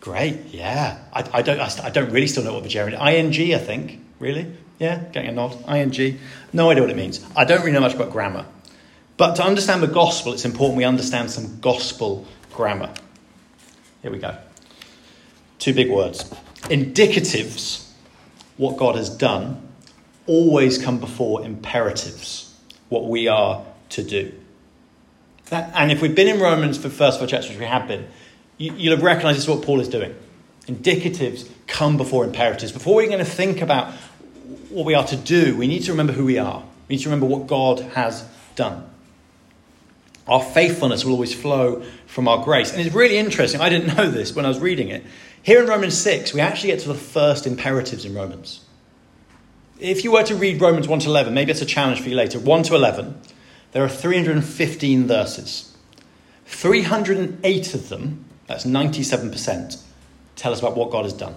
Great, 0.00 0.46
yeah. 0.46 0.98
I, 1.12 1.28
I 1.32 1.42
don't, 1.42 1.60
I, 1.60 1.70
I, 1.84 1.90
don't 1.90 2.10
really 2.10 2.28
still 2.28 2.44
know 2.44 2.54
what 2.54 2.62
the 2.62 2.68
gerund 2.68 2.94
is. 2.94 3.00
ing, 3.00 3.54
I 3.54 3.58
think. 3.58 4.00
Really? 4.20 4.52
Yeah, 4.78 4.98
getting 5.12 5.30
a 5.30 5.32
nod. 5.32 5.56
ing. 5.68 6.18
No 6.52 6.70
idea 6.70 6.82
what 6.82 6.90
it 6.90 6.96
means. 6.96 7.24
I 7.36 7.44
don't 7.44 7.60
really 7.60 7.72
know 7.72 7.80
much 7.80 7.94
about 7.94 8.12
grammar. 8.12 8.46
But 9.16 9.34
to 9.36 9.44
understand 9.44 9.82
the 9.82 9.88
gospel, 9.88 10.32
it's 10.32 10.44
important 10.44 10.76
we 10.76 10.84
understand 10.84 11.30
some 11.30 11.58
gospel 11.58 12.24
grammar. 12.52 12.92
Here 14.02 14.12
we 14.12 14.18
go. 14.18 14.36
Two 15.58 15.74
big 15.74 15.90
words. 15.90 16.32
Indicatives, 16.70 17.87
what 18.58 18.76
God 18.76 18.96
has 18.96 19.08
done, 19.08 19.66
always 20.26 20.76
come 20.76 21.00
before 21.00 21.42
imperatives, 21.42 22.54
what 22.90 23.06
we 23.06 23.26
are 23.26 23.64
to 23.90 24.02
do. 24.02 24.34
That, 25.46 25.72
and 25.74 25.90
if 25.90 26.02
we've 26.02 26.14
been 26.14 26.28
in 26.28 26.40
Romans 26.40 26.76
for 26.76 26.88
the 26.88 26.94
first 26.94 27.18
four 27.18 27.26
chapters, 27.26 27.50
which 27.50 27.58
we 27.58 27.64
have 27.64 27.88
been, 27.88 28.06
you, 28.58 28.72
will 28.72 28.96
have 28.96 29.02
recognized 29.02 29.38
this 29.38 29.44
is 29.44 29.48
what 29.48 29.62
Paul 29.62 29.80
is 29.80 29.88
doing. 29.88 30.14
Indicatives 30.66 31.48
come 31.66 31.96
before 31.96 32.24
imperatives. 32.24 32.72
Before 32.72 32.96
we're 32.96 33.06
going 33.06 33.18
to 33.18 33.24
think 33.24 33.62
about 33.62 33.94
what 34.68 34.84
we 34.84 34.94
are 34.94 35.06
to 35.06 35.16
do, 35.16 35.56
we 35.56 35.66
need 35.66 35.84
to 35.84 35.92
remember 35.92 36.12
who 36.12 36.24
we 36.24 36.36
are. 36.36 36.62
We 36.88 36.96
need 36.96 37.02
to 37.02 37.08
remember 37.08 37.26
what 37.26 37.46
God 37.46 37.80
has 37.80 38.28
done. 38.56 38.88
Our 40.28 40.42
faithfulness 40.42 41.04
will 41.04 41.12
always 41.12 41.34
flow 41.34 41.82
from 42.06 42.28
our 42.28 42.44
grace. 42.44 42.72
And 42.72 42.80
it's 42.80 42.94
really 42.94 43.16
interesting. 43.18 43.60
I 43.60 43.68
didn't 43.68 43.96
know 43.96 44.10
this 44.10 44.34
when 44.34 44.44
I 44.44 44.48
was 44.48 44.58
reading 44.58 44.88
it. 44.88 45.04
Here 45.42 45.62
in 45.62 45.68
Romans 45.68 45.96
6, 45.96 46.34
we 46.34 46.40
actually 46.40 46.70
get 46.70 46.80
to 46.80 46.88
the 46.88 46.94
first 46.94 47.46
imperatives 47.46 48.04
in 48.04 48.14
Romans. 48.14 48.60
If 49.80 50.04
you 50.04 50.12
were 50.12 50.24
to 50.24 50.34
read 50.34 50.60
Romans 50.60 50.88
1 50.88 51.00
to 51.00 51.08
11, 51.08 51.32
maybe 51.32 51.52
it's 51.52 51.62
a 51.62 51.66
challenge 51.66 52.00
for 52.00 52.08
you 52.08 52.16
later. 52.16 52.38
1 52.38 52.62
to 52.64 52.74
11, 52.74 53.18
there 53.72 53.84
are 53.84 53.88
315 53.88 55.06
verses. 55.06 55.76
308 56.46 57.74
of 57.74 57.88
them 57.88 58.24
that's 58.46 58.64
97%, 58.64 59.82
tell 60.36 60.52
us 60.52 60.58
about 60.58 60.76
what 60.76 60.90
God 60.90 61.04
has 61.04 61.12
done 61.12 61.36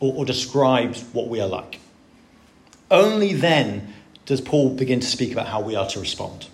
or, 0.00 0.14
or 0.14 0.24
describes 0.24 1.02
what 1.12 1.28
we 1.28 1.40
are 1.40 1.48
like. 1.48 1.80
Only 2.90 3.34
then 3.34 3.92
does 4.26 4.40
Paul 4.40 4.70
begin 4.70 5.00
to 5.00 5.06
speak 5.06 5.32
about 5.32 5.48
how 5.48 5.60
we 5.60 5.74
are 5.74 5.88
to 5.88 6.00
respond. 6.00 6.48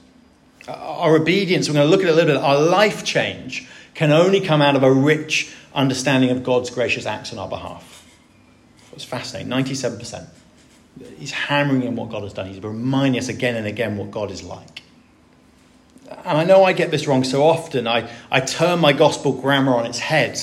Our 0.69 1.17
obedience, 1.17 1.69
we're 1.69 1.75
going 1.75 1.87
to 1.87 1.91
look 1.91 2.03
at 2.03 2.09
it 2.09 2.13
a 2.13 2.15
little 2.15 2.35
bit, 2.35 2.43
our 2.43 2.61
life 2.61 3.05
change 3.05 3.67
can 3.95 4.13
only 4.13 4.41
come 4.41 4.63
out 4.63 4.77
of 4.77 4.83
a 4.83 4.93
rich 4.93 5.53
understanding 5.75 6.31
of 6.31 6.43
God's 6.43 6.71
gracious 6.71 7.07
acts 7.07 7.33
on 7.33 7.39
our 7.39 7.49
behalf. 7.49 8.07
It's 8.93 9.05
fascinating, 9.05 9.51
97%. 9.51 10.27
He's 11.19 11.31
hammering 11.31 11.83
in 11.83 11.97
what 11.97 12.11
God 12.11 12.23
has 12.25 12.33
done. 12.33 12.47
He's 12.47 12.63
reminding 12.63 13.19
us 13.19 13.29
again 13.29 13.57
and 13.57 13.67
again 13.67 13.97
what 13.97 14.11
God 14.11 14.31
is 14.31 14.43
like. 14.43 14.83
And 16.09 16.39
I 16.39 16.45
know 16.45 16.65
I 16.65 16.73
get 16.73 16.91
this 16.91 17.07
wrong 17.07 17.25
so 17.25 17.45
often. 17.45 17.87
I, 17.87 18.11
I 18.31 18.41
turn 18.41 18.81
my 18.81 18.93
gospel 18.93 19.33
grammar 19.33 19.75
on 19.75 19.87
its 19.87 19.99
head. 19.99 20.41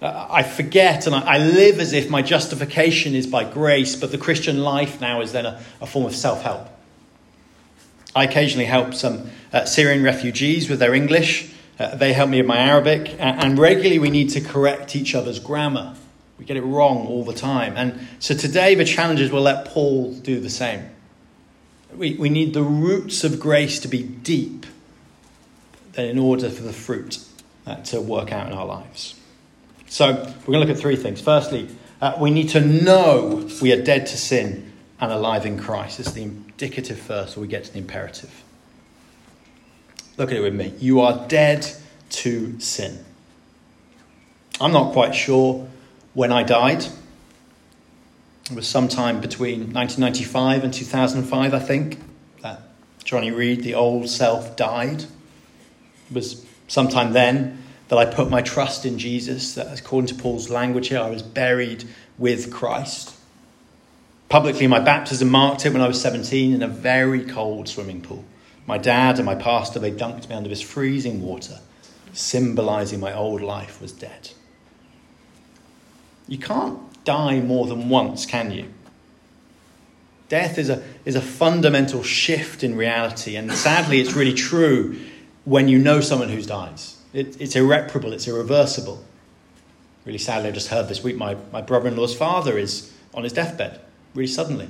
Uh, 0.00 0.26
I 0.30 0.42
forget 0.42 1.06
and 1.06 1.14
I, 1.14 1.36
I, 1.36 1.38
live 1.38 1.80
as 1.80 1.92
if 1.92 2.10
my 2.10 2.20
justification 2.20 3.14
is 3.14 3.26
by 3.26 3.44
grace, 3.44 3.96
but 3.96 4.12
the 4.12 4.18
Christian 4.18 4.62
life 4.62 5.00
now 5.00 5.22
is 5.22 5.32
then 5.32 5.46
a, 5.46 5.62
a 5.80 5.86
form 5.86 6.04
of 6.04 6.14
self 6.14 6.42
help. 6.42 6.68
I 8.16 8.24
occasionally 8.24 8.64
help 8.64 8.94
some 8.94 9.30
uh, 9.52 9.66
Syrian 9.66 10.02
refugees 10.02 10.70
with 10.70 10.78
their 10.78 10.94
English. 10.94 11.52
Uh, 11.78 11.94
they 11.94 12.14
help 12.14 12.30
me 12.30 12.38
with 12.38 12.46
my 12.46 12.56
Arabic. 12.56 13.14
And 13.18 13.58
regularly 13.58 13.98
we 13.98 14.08
need 14.08 14.30
to 14.30 14.40
correct 14.40 14.96
each 14.96 15.14
other's 15.14 15.38
grammar. 15.38 15.94
We 16.38 16.46
get 16.46 16.56
it 16.56 16.62
wrong 16.62 17.06
all 17.06 17.24
the 17.24 17.34
time. 17.34 17.74
And 17.76 18.08
so 18.18 18.34
today 18.34 18.74
the 18.74 18.86
challenge 18.86 19.20
is 19.20 19.30
we'll 19.30 19.42
let 19.42 19.66
Paul 19.66 20.14
do 20.14 20.40
the 20.40 20.48
same. 20.48 20.88
We, 21.94 22.14
we 22.14 22.30
need 22.30 22.54
the 22.54 22.62
roots 22.62 23.22
of 23.22 23.38
grace 23.38 23.80
to 23.80 23.88
be 23.88 24.02
deep 24.02 24.64
in 25.94 26.18
order 26.18 26.48
for 26.48 26.62
the 26.62 26.72
fruit 26.72 27.18
uh, 27.66 27.76
to 27.76 28.00
work 28.00 28.32
out 28.32 28.46
in 28.46 28.54
our 28.54 28.66
lives. 28.66 29.14
So 29.88 30.06
we're 30.06 30.22
going 30.22 30.34
to 30.34 30.58
look 30.60 30.70
at 30.70 30.78
three 30.78 30.96
things. 30.96 31.20
Firstly, 31.20 31.68
uh, 32.00 32.16
we 32.18 32.30
need 32.30 32.48
to 32.50 32.60
know 32.60 33.46
we 33.60 33.72
are 33.72 33.82
dead 33.82 34.06
to 34.06 34.16
sin 34.16 34.72
and 35.00 35.12
alive 35.12 35.46
in 35.46 35.58
Christ. 35.58 36.00
Is 36.00 36.12
the 36.14 36.22
indicative 36.22 36.98
first, 36.98 37.34
so 37.34 37.40
we 37.40 37.48
get 37.48 37.64
to 37.64 37.72
the 37.72 37.78
imperative. 37.78 38.42
Look 40.16 40.30
at 40.30 40.36
it 40.36 40.40
with 40.40 40.54
me. 40.54 40.72
You 40.78 41.00
are 41.00 41.26
dead 41.28 41.66
to 42.10 42.58
sin. 42.60 43.04
I'm 44.60 44.72
not 44.72 44.92
quite 44.92 45.14
sure 45.14 45.68
when 46.14 46.32
I 46.32 46.42
died. 46.42 46.86
It 48.50 48.54
was 48.54 48.66
sometime 48.66 49.20
between 49.20 49.72
1995 49.72 50.64
and 50.64 50.72
2005, 50.72 51.52
I 51.52 51.58
think, 51.58 51.98
that 52.42 52.62
Johnny 53.04 53.30
Reed, 53.30 53.62
the 53.62 53.74
old 53.74 54.08
self, 54.08 54.56
died. 54.56 55.02
It 55.02 56.14
was 56.14 56.46
sometime 56.68 57.12
then 57.12 57.62
that 57.88 57.98
I 57.98 58.04
put 58.04 58.30
my 58.30 58.40
trust 58.40 58.86
in 58.86 58.98
Jesus, 58.98 59.54
that 59.54 59.78
according 59.78 60.08
to 60.08 60.14
Paul's 60.14 60.48
language 60.48 60.88
here, 60.88 61.00
I 61.00 61.10
was 61.10 61.22
buried 61.22 61.84
with 62.18 62.52
Christ. 62.52 63.15
Publicly, 64.28 64.66
my 64.66 64.80
baptism 64.80 65.28
marked 65.30 65.64
it 65.64 65.72
when 65.72 65.82
I 65.82 65.88
was 65.88 66.00
17 66.00 66.52
in 66.52 66.62
a 66.62 66.68
very 66.68 67.24
cold 67.24 67.68
swimming 67.68 68.00
pool. 68.00 68.24
My 68.66 68.78
dad 68.78 69.16
and 69.16 69.26
my 69.26 69.36
pastor, 69.36 69.78
they 69.78 69.92
dunked 69.92 70.28
me 70.28 70.34
under 70.34 70.48
this 70.48 70.60
freezing 70.62 71.22
water, 71.22 71.60
symbolizing 72.12 72.98
my 72.98 73.14
old 73.14 73.40
life 73.40 73.80
was 73.80 73.92
dead. 73.92 74.30
You 76.26 76.38
can't 76.38 76.80
die 77.04 77.40
more 77.40 77.66
than 77.66 77.88
once, 77.88 78.26
can 78.26 78.50
you? 78.50 78.72
Death 80.28 80.58
is 80.58 80.68
a, 80.68 80.82
is 81.04 81.14
a 81.14 81.20
fundamental 81.20 82.02
shift 82.02 82.64
in 82.64 82.76
reality, 82.76 83.36
and 83.36 83.52
sadly, 83.52 84.00
it's 84.00 84.14
really 84.14 84.34
true 84.34 84.98
when 85.44 85.68
you 85.68 85.78
know 85.78 86.00
someone 86.00 86.28
who's 86.28 86.48
died. 86.48 86.80
It, 87.12 87.40
it's 87.40 87.54
irreparable, 87.54 88.12
it's 88.12 88.26
irreversible. 88.26 89.04
Really 90.04 90.18
sadly, 90.18 90.48
I 90.48 90.52
just 90.52 90.68
heard 90.68 90.88
this 90.88 91.04
week 91.04 91.16
my, 91.16 91.36
my 91.52 91.62
brother 91.62 91.88
in 91.88 91.96
law's 91.96 92.16
father 92.16 92.58
is 92.58 92.92
on 93.14 93.22
his 93.22 93.32
deathbed, 93.32 93.80
really 94.16 94.26
suddenly. 94.26 94.68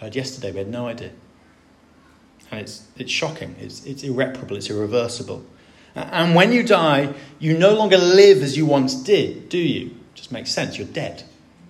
Heard 0.00 0.14
yesterday, 0.14 0.52
we 0.52 0.58
had 0.58 0.68
no 0.68 0.86
idea. 0.86 1.10
And 2.50 2.60
it's, 2.60 2.86
it's 2.96 3.10
shocking, 3.10 3.56
it's, 3.58 3.84
it's 3.84 4.02
irreparable, 4.02 4.56
it's 4.56 4.70
irreversible. 4.70 5.44
And 5.94 6.34
when 6.34 6.52
you 6.52 6.62
die, 6.62 7.14
you 7.38 7.56
no 7.56 7.74
longer 7.74 7.96
live 7.96 8.42
as 8.42 8.56
you 8.56 8.66
once 8.66 8.94
did, 8.94 9.48
do 9.48 9.58
you? 9.58 9.96
Just 10.14 10.30
makes 10.30 10.52
sense, 10.52 10.76
you're 10.76 10.86
dead. 10.86 11.24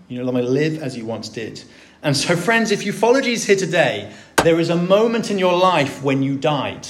You 0.08 0.18
no 0.18 0.24
longer 0.24 0.42
live 0.42 0.82
as 0.82 0.96
you 0.96 1.06
once 1.06 1.28
did. 1.28 1.62
And 2.02 2.16
so, 2.16 2.36
friends, 2.36 2.72
if 2.72 2.84
you 2.84 2.92
follow 2.92 3.20
Jesus 3.20 3.46
here 3.46 3.56
today, 3.56 4.12
there 4.42 4.60
is 4.60 4.68
a 4.68 4.76
moment 4.76 5.30
in 5.30 5.38
your 5.38 5.56
life 5.56 6.02
when 6.02 6.22
you 6.22 6.36
died. 6.36 6.86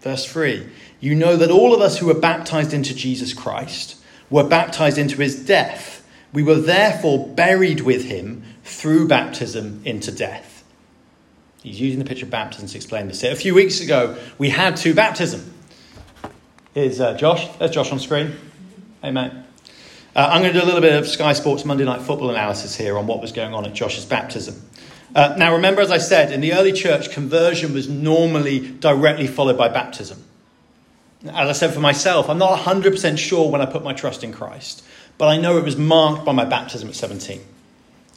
Verse 0.00 0.30
3 0.30 0.66
You 1.00 1.14
know 1.14 1.36
that 1.36 1.50
all 1.50 1.74
of 1.74 1.80
us 1.80 1.98
who 1.98 2.06
were 2.06 2.14
baptized 2.14 2.74
into 2.74 2.94
Jesus 2.94 3.32
Christ 3.32 3.96
were 4.30 4.44
baptized 4.44 4.98
into 4.98 5.20
his 5.20 5.46
death. 5.46 6.06
We 6.32 6.42
were 6.42 6.60
therefore 6.60 7.28
buried 7.28 7.80
with 7.80 8.04
him 8.04 8.42
through 8.64 9.06
baptism 9.08 9.82
into 9.84 10.10
death. 10.10 10.64
He's 11.62 11.80
using 11.80 11.98
the 11.98 12.04
picture 12.04 12.26
of 12.26 12.30
baptism 12.30 12.68
to 12.68 12.76
explain 12.76 13.08
this. 13.08 13.20
Here. 13.20 13.32
A 13.32 13.36
few 13.36 13.54
weeks 13.54 13.80
ago, 13.80 14.18
we 14.36 14.50
had 14.50 14.76
two 14.76 14.94
baptism. 14.94 15.52
Here's 16.74 17.00
uh, 17.00 17.14
Josh. 17.14 17.46
There's 17.58 17.70
Josh 17.70 17.92
on 17.92 17.98
screen. 17.98 18.34
Amen. 19.02 19.44
Uh, 20.16 20.28
I'm 20.30 20.42
going 20.42 20.52
to 20.52 20.60
do 20.60 20.64
a 20.64 20.66
little 20.66 20.80
bit 20.80 20.94
of 20.94 21.06
Sky 21.06 21.32
Sports 21.32 21.64
Monday 21.64 21.84
Night 21.84 22.02
Football 22.02 22.30
analysis 22.30 22.76
here 22.76 22.96
on 22.96 23.06
what 23.06 23.20
was 23.20 23.32
going 23.32 23.54
on 23.54 23.64
at 23.64 23.74
Josh's 23.74 24.04
baptism. 24.04 24.60
Uh, 25.14 25.34
now, 25.38 25.54
remember, 25.54 25.80
as 25.80 25.90
I 25.90 25.98
said, 25.98 26.32
in 26.32 26.40
the 26.40 26.54
early 26.54 26.72
church, 26.72 27.10
conversion 27.10 27.72
was 27.72 27.88
normally 27.88 28.60
directly 28.60 29.26
followed 29.26 29.56
by 29.56 29.68
baptism. 29.68 30.22
As 31.24 31.48
I 31.48 31.52
said 31.52 31.72
for 31.72 31.80
myself, 31.80 32.28
I'm 32.28 32.38
not 32.38 32.58
100% 32.58 33.18
sure 33.18 33.50
when 33.50 33.60
I 33.60 33.66
put 33.66 33.82
my 33.82 33.92
trust 33.92 34.22
in 34.24 34.32
Christ, 34.32 34.84
but 35.16 35.28
I 35.28 35.38
know 35.38 35.56
it 35.56 35.64
was 35.64 35.76
marked 35.76 36.24
by 36.24 36.32
my 36.32 36.44
baptism 36.44 36.88
at 36.88 36.94
17. 36.94 37.40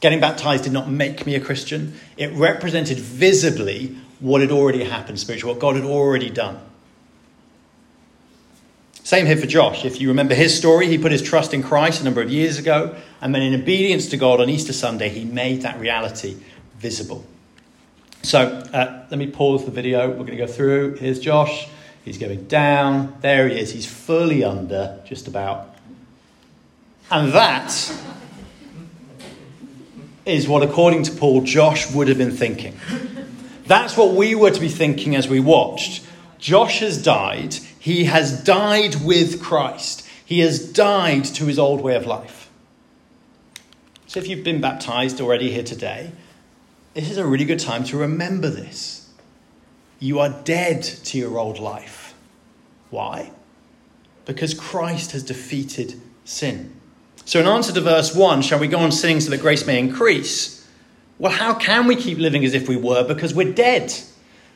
Getting 0.00 0.20
baptized 0.20 0.64
did 0.64 0.72
not 0.72 0.88
make 0.88 1.26
me 1.26 1.34
a 1.34 1.40
Christian, 1.40 1.94
it 2.16 2.32
represented 2.32 2.98
visibly 2.98 3.96
what 4.20 4.40
had 4.40 4.50
already 4.50 4.84
happened 4.84 5.18
spiritually, 5.18 5.54
what 5.54 5.60
God 5.60 5.76
had 5.76 5.84
already 5.84 6.30
done. 6.30 6.60
Same 9.02 9.26
here 9.26 9.36
for 9.36 9.46
Josh. 9.46 9.84
If 9.84 10.00
you 10.00 10.08
remember 10.08 10.34
his 10.34 10.56
story, 10.56 10.86
he 10.86 10.98
put 10.98 11.12
his 11.12 11.22
trust 11.22 11.54
in 11.54 11.62
Christ 11.62 12.02
a 12.02 12.04
number 12.04 12.20
of 12.20 12.30
years 12.30 12.58
ago, 12.58 12.94
and 13.20 13.34
then 13.34 13.42
in 13.42 13.58
obedience 13.60 14.08
to 14.08 14.16
God 14.16 14.40
on 14.40 14.50
Easter 14.50 14.72
Sunday, 14.72 15.08
he 15.08 15.24
made 15.24 15.62
that 15.62 15.80
reality 15.80 16.36
visible. 16.78 17.24
So 18.22 18.40
uh, 18.40 19.06
let 19.10 19.18
me 19.18 19.28
pause 19.28 19.64
the 19.64 19.70
video. 19.70 20.08
We're 20.08 20.16
going 20.16 20.26
to 20.32 20.36
go 20.36 20.46
through. 20.46 20.96
Here's 20.96 21.20
Josh. 21.20 21.68
He's 22.04 22.18
going 22.18 22.44
down. 22.44 23.16
There 23.20 23.48
he 23.48 23.58
is. 23.58 23.72
He's 23.72 23.86
fully 23.86 24.44
under, 24.44 25.00
just 25.06 25.26
about. 25.26 25.74
And 27.10 27.32
that 27.32 27.70
is 30.28 30.46
what, 30.46 30.62
according 30.62 31.04
to 31.04 31.12
Paul, 31.12 31.42
Josh 31.42 31.90
would 31.92 32.08
have 32.08 32.18
been 32.18 32.30
thinking. 32.30 32.78
That's 33.66 33.96
what 33.96 34.14
we 34.14 34.34
were 34.34 34.50
to 34.50 34.60
be 34.60 34.68
thinking 34.68 35.14
as 35.16 35.28
we 35.28 35.40
watched. 35.40 36.04
Josh 36.38 36.80
has 36.80 37.02
died. 37.02 37.54
He 37.78 38.04
has 38.04 38.42
died 38.44 38.96
with 39.02 39.42
Christ. 39.42 40.06
He 40.24 40.40
has 40.40 40.72
died 40.72 41.24
to 41.24 41.46
his 41.46 41.58
old 41.58 41.80
way 41.80 41.96
of 41.96 42.06
life. 42.06 42.50
So 44.06 44.20
if 44.20 44.28
you've 44.28 44.44
been 44.44 44.60
baptized 44.60 45.20
already 45.20 45.50
here 45.50 45.62
today, 45.62 46.12
this 46.94 47.10
is 47.10 47.18
a 47.18 47.26
really 47.26 47.44
good 47.44 47.60
time 47.60 47.84
to 47.84 47.96
remember 47.96 48.48
this. 48.48 49.10
You 50.00 50.18
are 50.20 50.30
dead 50.44 50.82
to 50.82 51.18
your 51.18 51.38
old 51.38 51.58
life. 51.58 52.14
Why? 52.90 53.32
Because 54.24 54.54
Christ 54.54 55.12
has 55.12 55.22
defeated 55.22 56.00
sin. 56.24 56.77
So, 57.28 57.40
in 57.40 57.46
answer 57.46 57.74
to 57.74 57.82
verse 57.82 58.14
1, 58.14 58.40
shall 58.40 58.58
we 58.58 58.68
go 58.68 58.78
on 58.78 58.90
sinning 58.90 59.20
so 59.20 59.28
that 59.28 59.42
grace 59.42 59.66
may 59.66 59.78
increase? 59.78 60.66
Well, 61.18 61.30
how 61.30 61.52
can 61.52 61.86
we 61.86 61.94
keep 61.94 62.16
living 62.16 62.42
as 62.42 62.54
if 62.54 62.70
we 62.70 62.76
were? 62.76 63.06
Because 63.06 63.34
we're 63.34 63.52
dead. 63.52 63.92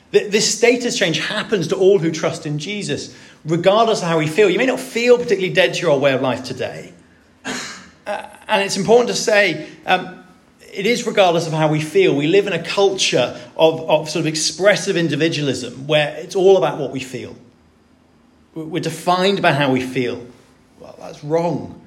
This 0.09 0.57
status 0.57 0.97
change 0.97 1.19
happens 1.19 1.67
to 1.67 1.75
all 1.75 1.99
who 1.99 2.11
trust 2.11 2.47
in 2.47 2.57
Jesus, 2.57 3.15
regardless 3.45 4.01
of 4.01 4.07
how 4.07 4.17
we 4.17 4.25
feel. 4.25 4.49
You 4.49 4.57
may 4.57 4.65
not 4.65 4.79
feel 4.79 5.19
particularly 5.19 5.53
dead 5.53 5.75
to 5.75 5.81
your 5.83 5.91
old 5.91 6.01
way 6.01 6.13
of 6.13 6.21
life 6.23 6.45
today. 6.45 6.93
Uh, 8.05 8.27
and 8.47 8.63
it's 8.63 8.75
important 8.75 9.07
to 9.07 9.15
say 9.15 9.69
um, 9.85 10.25
it 10.73 10.87
is 10.87 11.05
regardless 11.05 11.45
of 11.45 11.53
how 11.53 11.67
we 11.67 11.79
feel. 11.79 12.15
We 12.15 12.25
live 12.25 12.47
in 12.47 12.53
a 12.53 12.63
culture 12.63 13.39
of, 13.55 13.87
of 13.87 14.09
sort 14.09 14.21
of 14.21 14.27
expressive 14.27 14.97
individualism 14.97 15.85
where 15.85 16.15
it's 16.17 16.35
all 16.35 16.57
about 16.57 16.79
what 16.79 16.91
we 16.91 16.99
feel. 16.99 17.35
We're 18.55 18.81
defined 18.81 19.43
by 19.43 19.53
how 19.53 19.71
we 19.71 19.79
feel. 19.79 20.25
Well, 20.79 20.95
that's 20.99 21.23
wrong. 21.23 21.79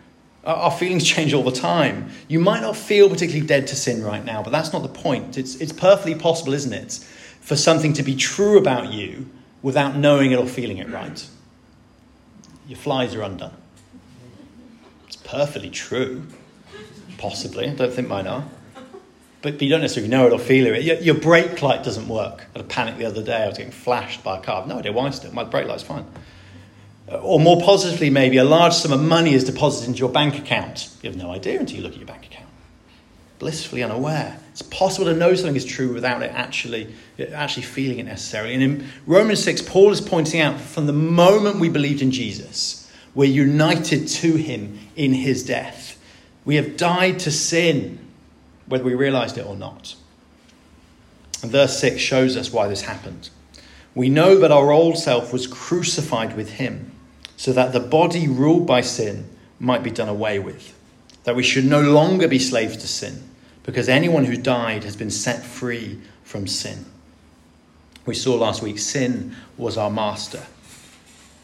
Our 0.47 0.71
feelings 0.71 1.05
change 1.15 1.35
all 1.35 1.43
the 1.43 1.50
time. 1.50 2.09
You 2.29 2.41
might 2.41 2.61
not 2.61 2.76
feel 2.76 3.11
particularly 3.11 3.47
dead 3.47 3.67
to 3.69 3.76
sin 3.76 4.03
right 4.03 4.25
now, 4.25 4.43
but 4.43 4.50
that's 4.50 4.73
not 4.73 4.83
the 4.83 4.88
point. 4.88 5.37
It's, 5.37 5.57
it's 5.57 5.73
perfectly 5.73 6.15
possible, 6.15 6.55
isn't 6.55 6.73
it, 6.73 6.93
for 7.41 7.57
something 7.57 7.93
to 7.95 8.03
be 8.03 8.15
true 8.15 8.57
about 8.57 8.93
you 8.93 9.29
without 9.62 9.97
knowing 9.97 10.31
it 10.31 10.38
or 10.38 10.47
feeling 10.47 10.79
it 10.79 10.88
right. 10.88 11.26
Your 12.69 12.79
flies 12.79 13.15
are 13.15 13.23
undone. 13.23 13.55
It's 15.07 15.17
perfectly 15.17 15.71
true. 15.71 16.26
Possibly. 17.19 17.69
I 17.69 17.75
don't 17.75 17.93
think 17.93 18.09
mine 18.09 18.26
are. 18.26 18.45
But, 19.43 19.55
but 19.55 19.62
you 19.62 19.69
don't 19.69 19.81
necessarily 19.81 20.11
know 20.11 20.26
it 20.26 20.33
or 20.33 20.38
feel 20.38 20.67
it. 20.67 20.83
Your, 20.83 20.97
your, 20.97 21.15
brake 21.15 21.62
light 21.62 21.85
doesn't 21.85 22.09
work. 22.09 22.47
I 22.55 22.59
had 22.59 22.61
a 22.62 22.69
panic 22.69 22.97
the 22.99 23.05
other 23.05 23.23
day. 23.23 23.45
I 23.45 23.47
was 23.47 23.57
getting 23.57 23.73
flashed 23.73 24.25
by 24.25 24.38
a 24.38 24.41
car. 24.41 24.67
No 24.67 24.79
idea 24.79 24.93
why 24.93 25.11
still. 25.11 25.33
My 25.33 25.45
brake 25.45 25.69
light's 25.69 25.83
fine. 25.83 26.05
Uh, 27.11 27.17
or 27.19 27.39
more 27.39 27.61
positively, 27.61 28.11
maybe 28.11 28.37
a 28.37 28.45
large 28.45 28.73
sum 28.73 28.93
of 28.93 29.01
money 29.01 29.33
is 29.33 29.45
deposited 29.45 29.89
into 29.89 30.01
your 30.01 30.09
bank 30.09 30.37
account. 30.39 30.91
You 31.03 31.11
have 31.11 31.19
no 31.19 31.31
idea 31.31 31.61
until 31.61 31.77
you 31.77 31.83
look 31.83 31.93
at 31.93 31.99
your 31.99 32.07
bank 32.07 32.27
account 32.27 32.47
blissfully 33.39 33.83
unaware. 33.83 34.39
It's 34.51 34.63
possible 34.63 35.07
to 35.07 35.15
know 35.15 35.35
something 35.35 35.57
is 35.57 35.65
true 35.65 35.93
without 35.93 36.23
it 36.23 36.33
actually, 36.33 36.95
uh, 37.19 37.25
actually 37.25 37.65
feeling 37.65 37.99
it 37.99 38.05
necessarily. 38.05 38.55
And 38.55 38.63
in 38.63 38.87
Romans 39.07 39.43
6, 39.45 39.63
Paul 39.63 39.93
is 39.93 40.01
pointing 40.01 40.41
out 40.41 40.61
from 40.61 40.87
the 40.87 40.93
moment 40.93 41.61
we 41.61 41.69
believed 41.69 42.03
in 42.03 42.11
Jesus, 42.11 42.91
we're 43.15 43.31
united 43.31 44.09
to 44.09 44.37
him 44.37 44.79
in 44.95 45.13
his 45.13 45.45
death. 45.45 45.99
We 46.45 46.57
have 46.57 46.77
died 46.77 47.19
to 47.21 47.31
sin, 47.31 47.99
whether 48.67 48.85
we 48.85 48.95
realized 48.95 49.37
it 49.39 49.47
or 49.47 49.57
not. 49.57 49.95
And 51.43 51.51
verse 51.51 51.79
6 51.79 52.01
shows 52.01 52.37
us 52.37 52.53
why 52.53 52.69
this 52.69 52.83
happened. 52.83 53.31
We 53.95 54.09
know 54.09 54.39
that 54.39 54.53
our 54.53 54.71
old 54.71 54.99
self 54.99 55.33
was 55.33 55.47
crucified 55.47 56.37
with 56.37 56.51
him, 56.51 56.93
so 57.37 57.52
that 57.52 57.73
the 57.73 57.81
body 57.81 58.28
ruled 58.28 58.66
by 58.66 58.81
sin 58.81 59.28
might 59.59 59.83
be 59.83 59.90
done 59.90 60.09
away 60.09 60.38
with, 60.38 60.75
that 61.25 61.37
we 61.37 61.43
should 61.43 61.64
no 61.64 61.81
longer 61.81 62.28
be 62.28 62.38
slaves 62.38 62.76
to 62.78 62.88
sin, 62.88 63.23
because 63.62 63.88
anyone 63.88 64.25
who 64.25 64.37
died 64.37 64.85
has 64.85 64.97
been 64.97 65.11
set 65.11 65.45
free 65.45 66.00
from 66.25 66.47
sin. 66.47 66.85
We 68.05 68.14
saw 68.14 68.37
last 68.37 68.62
week 68.62 68.78
sin 68.78 69.35
was 69.57 69.76
our 69.76 69.90
master. 69.90 70.43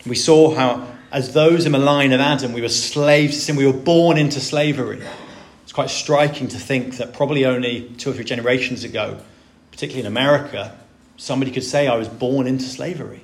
We 0.07 0.15
saw 0.15 0.55
how, 0.55 0.87
as 1.11 1.33
those 1.33 1.67
in 1.67 1.73
the 1.73 1.79
line 1.79 2.13
of 2.13 2.21
Adam, 2.21 2.53
we 2.53 2.61
were 2.61 2.69
slaves 2.69 3.35
to 3.35 3.41
sin, 3.41 3.57
we 3.57 3.67
were 3.67 3.73
born 3.73 4.19
into 4.19 4.41
slavery. 4.41 5.03
It's 5.65 5.73
quite 5.73 5.91
striking 5.91 6.49
to 6.49 6.59
think 6.59 6.97
that 6.99 7.15
probably 7.15 7.45
only 7.45 7.91
two 7.99 8.11
or 8.11 8.15
three 8.15 8.25
generations 8.25 8.85
ago, 8.85 9.21
particularly 9.71 10.01
in 10.01 10.07
America, 10.07 10.77
Somebody 11.23 11.53
could 11.53 11.63
say, 11.63 11.87
I 11.87 11.95
was 11.95 12.09
born 12.09 12.49
into 12.49 12.65
slavery. 12.65 13.21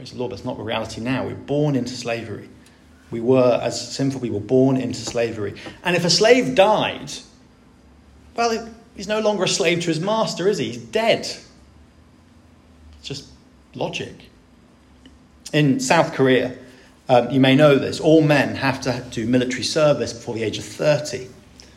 Praise 0.00 0.12
the 0.12 0.18
Lord, 0.18 0.32
that's 0.32 0.46
not 0.46 0.56
the 0.56 0.62
reality 0.62 1.02
now. 1.02 1.26
We're 1.26 1.34
born 1.34 1.76
into 1.76 1.92
slavery. 1.92 2.48
We 3.10 3.20
were, 3.20 3.60
as 3.62 3.94
sinful 3.94 4.22
people, 4.22 4.40
born 4.40 4.78
into 4.78 4.98
slavery. 4.98 5.60
And 5.84 5.94
if 5.94 6.06
a 6.06 6.08
slave 6.08 6.54
died, 6.54 7.12
well, 8.34 8.66
he's 8.96 9.08
no 9.08 9.20
longer 9.20 9.44
a 9.44 9.48
slave 9.48 9.80
to 9.80 9.88
his 9.88 10.00
master, 10.00 10.48
is 10.48 10.56
he? 10.56 10.68
He's 10.68 10.78
dead. 10.78 11.18
It's 11.18 11.42
just 13.02 13.28
logic. 13.74 14.30
In 15.52 15.78
South 15.80 16.14
Korea, 16.14 16.56
um, 17.10 17.30
you 17.30 17.38
may 17.38 17.54
know 17.54 17.76
this, 17.76 18.00
all 18.00 18.22
men 18.22 18.54
have 18.54 18.80
to 18.80 19.04
do 19.10 19.26
military 19.26 19.64
service 19.64 20.14
before 20.14 20.34
the 20.34 20.44
age 20.44 20.56
of 20.56 20.64
30. 20.64 21.28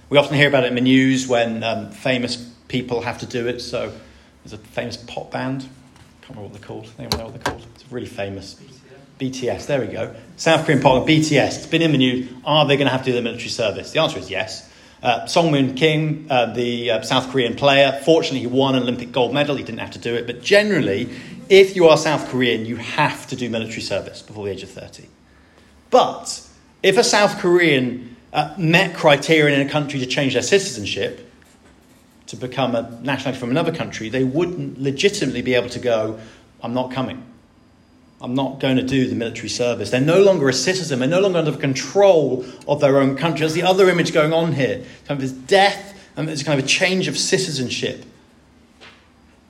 We 0.09 0.17
often 0.17 0.37
hear 0.37 0.47
about 0.47 0.63
it 0.63 0.67
in 0.67 0.75
the 0.75 0.81
news 0.81 1.27
when 1.27 1.61
um, 1.61 1.91
famous 1.91 2.37
people 2.69 3.01
have 3.01 3.17
to 3.17 3.25
do 3.25 3.49
it. 3.49 3.59
So 3.59 3.91
there's 4.45 4.53
a 4.53 4.57
famous 4.59 4.95
pop 4.95 5.29
band. 5.29 5.67
Can't 6.23 6.37
remember 6.37 6.53
what 6.53 6.53
they're 6.53 6.67
called. 6.67 6.89
Anyone 6.97 7.17
know 7.17 7.25
what 7.25 7.33
they're 7.33 7.53
called? 7.53 7.67
It's 7.75 7.91
really 7.91 8.07
famous. 8.07 8.55
BTS. 9.19 9.67
There 9.67 9.81
we 9.81 9.87
go. 9.87 10.15
South 10.37 10.65
Korean 10.65 10.81
pop 10.81 11.05
BTS. 11.05 11.57
It's 11.57 11.65
been 11.65 11.81
in 11.81 11.91
the 11.91 11.97
news. 11.97 12.29
Are 12.45 12.65
they 12.65 12.77
going 12.77 12.87
to 12.87 12.91
have 12.91 13.03
to 13.03 13.11
do 13.11 13.15
the 13.15 13.21
military 13.21 13.49
service? 13.49 13.91
The 13.91 14.01
answer 14.01 14.19
is 14.19 14.29
yes. 14.29 14.69
Uh, 15.01 15.25
Song 15.25 15.51
Moon 15.51 15.75
Kim, 15.75 16.27
uh, 16.29 16.53
the 16.53 16.91
uh, 16.91 17.01
South 17.01 17.29
Korean 17.29 17.55
player, 17.55 17.99
fortunately 18.05 18.39
he 18.39 18.47
won 18.47 18.75
an 18.75 18.83
Olympic 18.83 19.11
gold 19.11 19.33
medal. 19.33 19.57
He 19.57 19.63
didn't 19.63 19.81
have 19.81 19.91
to 19.91 19.99
do 19.99 20.15
it. 20.15 20.25
But 20.25 20.41
generally, 20.41 21.09
if 21.49 21.75
you 21.75 21.89
are 21.89 21.97
South 21.97 22.29
Korean, 22.29 22.65
you 22.65 22.77
have 22.77 23.27
to 23.27 23.35
do 23.35 23.49
military 23.49 23.81
service 23.81 24.21
before 24.21 24.45
the 24.45 24.51
age 24.51 24.63
of 24.63 24.71
30. 24.71 25.09
But 25.89 26.47
if 26.81 26.97
a 26.97 27.03
South 27.03 27.39
Korean 27.39 28.15
uh, 28.31 28.55
met 28.57 28.95
criteria 28.95 29.59
in 29.59 29.67
a 29.67 29.69
country 29.69 29.99
to 29.99 30.05
change 30.05 30.33
their 30.33 30.41
citizenship, 30.41 31.29
to 32.33 32.47
become 32.47 32.75
a 32.75 32.99
nationality 33.03 33.39
from 33.39 33.51
another 33.51 33.71
country, 33.71 34.09
they 34.09 34.23
wouldn't 34.23 34.81
legitimately 34.81 35.43
be 35.43 35.53
able 35.53 35.69
to 35.69 35.79
go, 35.79 36.19
I'm 36.61 36.73
not 36.73 36.91
coming. 36.91 37.23
I'm 38.21 38.33
not 38.33 38.59
going 38.59 38.77
to 38.77 38.83
do 38.83 39.07
the 39.07 39.15
military 39.15 39.49
service. 39.49 39.91
They're 39.91 40.01
no 40.01 40.23
longer 40.23 40.49
a 40.49 40.53
citizen. 40.53 40.99
They're 40.99 41.07
no 41.07 41.19
longer 41.19 41.39
under 41.39 41.55
control 41.55 42.45
of 42.67 42.79
their 42.79 42.97
own 42.97 43.17
country. 43.17 43.41
There's 43.41 43.53
the 43.53 43.63
other 43.63 43.89
image 43.89 44.13
going 44.13 44.33
on 44.33 44.53
here. 44.53 44.83
Kind 45.05 45.21
of 45.21 45.21
this 45.21 45.31
death 45.31 45.93
and 46.15 46.27
there's 46.27 46.41
kind 46.41 46.59
of 46.59 46.65
a 46.65 46.67
change 46.67 47.07
of 47.07 47.17
citizenship. 47.17 48.05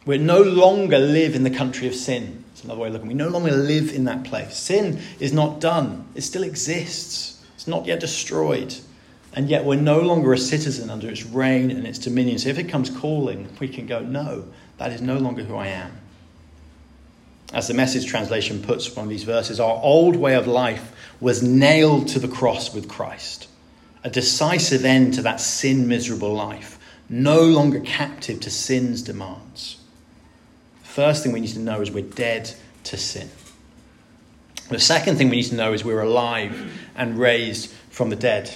We 0.05 0.17
no 0.17 0.41
longer 0.41 0.99
live 0.99 1.35
in 1.35 1.43
the 1.43 1.49
country 1.49 1.87
of 1.87 1.95
sin. 1.95 2.43
It's 2.51 2.63
another 2.63 2.81
way 2.81 2.87
of 2.87 2.93
looking. 2.93 3.07
We 3.07 3.13
no 3.13 3.29
longer 3.29 3.51
live 3.51 3.93
in 3.93 4.03
that 4.05 4.25
place. 4.25 4.57
Sin 4.57 4.99
is 5.19 5.31
not 5.31 5.61
done. 5.61 6.05
It 6.15 6.21
still 6.21 6.43
exists. 6.43 7.41
It's 7.55 7.67
not 7.67 7.85
yet 7.85 8.01
destroyed. 8.01 8.75
And 9.35 9.49
yet 9.49 9.65
we're 9.65 9.79
no 9.79 9.99
longer 9.99 10.31
a 10.31 10.37
citizen 10.37 10.89
under 10.89 11.09
its 11.09 11.25
reign 11.25 11.71
and 11.71 11.87
its 11.87 11.97
dominion. 11.97 12.37
So 12.37 12.49
if 12.49 12.59
it 12.59 12.69
comes 12.69 12.89
calling, 12.89 13.49
we 13.59 13.67
can 13.67 13.87
go, 13.87 13.99
no, 13.99 14.45
that 14.77 14.91
is 14.91 15.01
no 15.01 15.17
longer 15.17 15.43
who 15.43 15.55
I 15.55 15.67
am. 15.67 15.91
As 17.51 17.67
the 17.67 17.73
message 17.73 18.08
translation 18.08 18.62
puts 18.62 18.95
one 18.95 19.05
of 19.05 19.10
these 19.10 19.23
verses, 19.23 19.60
our 19.60 19.79
old 19.81 20.15
way 20.15 20.36
of 20.36 20.47
life 20.47 20.91
was 21.19 21.41
nailed 21.43 22.08
to 22.10 22.19
the 22.19 22.27
cross 22.27 22.73
with 22.73 22.88
Christ, 22.88 23.47
a 24.03 24.10
decisive 24.10 24.86
end 24.86 25.15
to 25.15 25.21
that 25.23 25.39
sin 25.39 25.88
miserable 25.88 26.34
life, 26.34 26.79
no 27.10 27.41
longer 27.41 27.79
captive 27.79 28.39
to 28.41 28.49
sin's 28.49 29.01
demands. 29.01 29.77
First 30.81 31.23
thing 31.23 31.31
we 31.31 31.39
need 31.39 31.53
to 31.53 31.60
know 31.60 31.81
is 31.81 31.91
we're 31.91 32.03
dead 32.03 32.53
to 32.86 32.97
sin. 32.97 33.29
The 34.69 34.79
second 34.79 35.17
thing 35.17 35.29
we 35.29 35.38
need 35.38 35.49
to 35.49 35.55
know 35.55 35.73
is 35.73 35.84
we're 35.84 36.01
alive 36.01 36.71
and 36.95 37.17
raised 37.17 37.71
from 37.89 38.10
the 38.10 38.15
dead. 38.15 38.51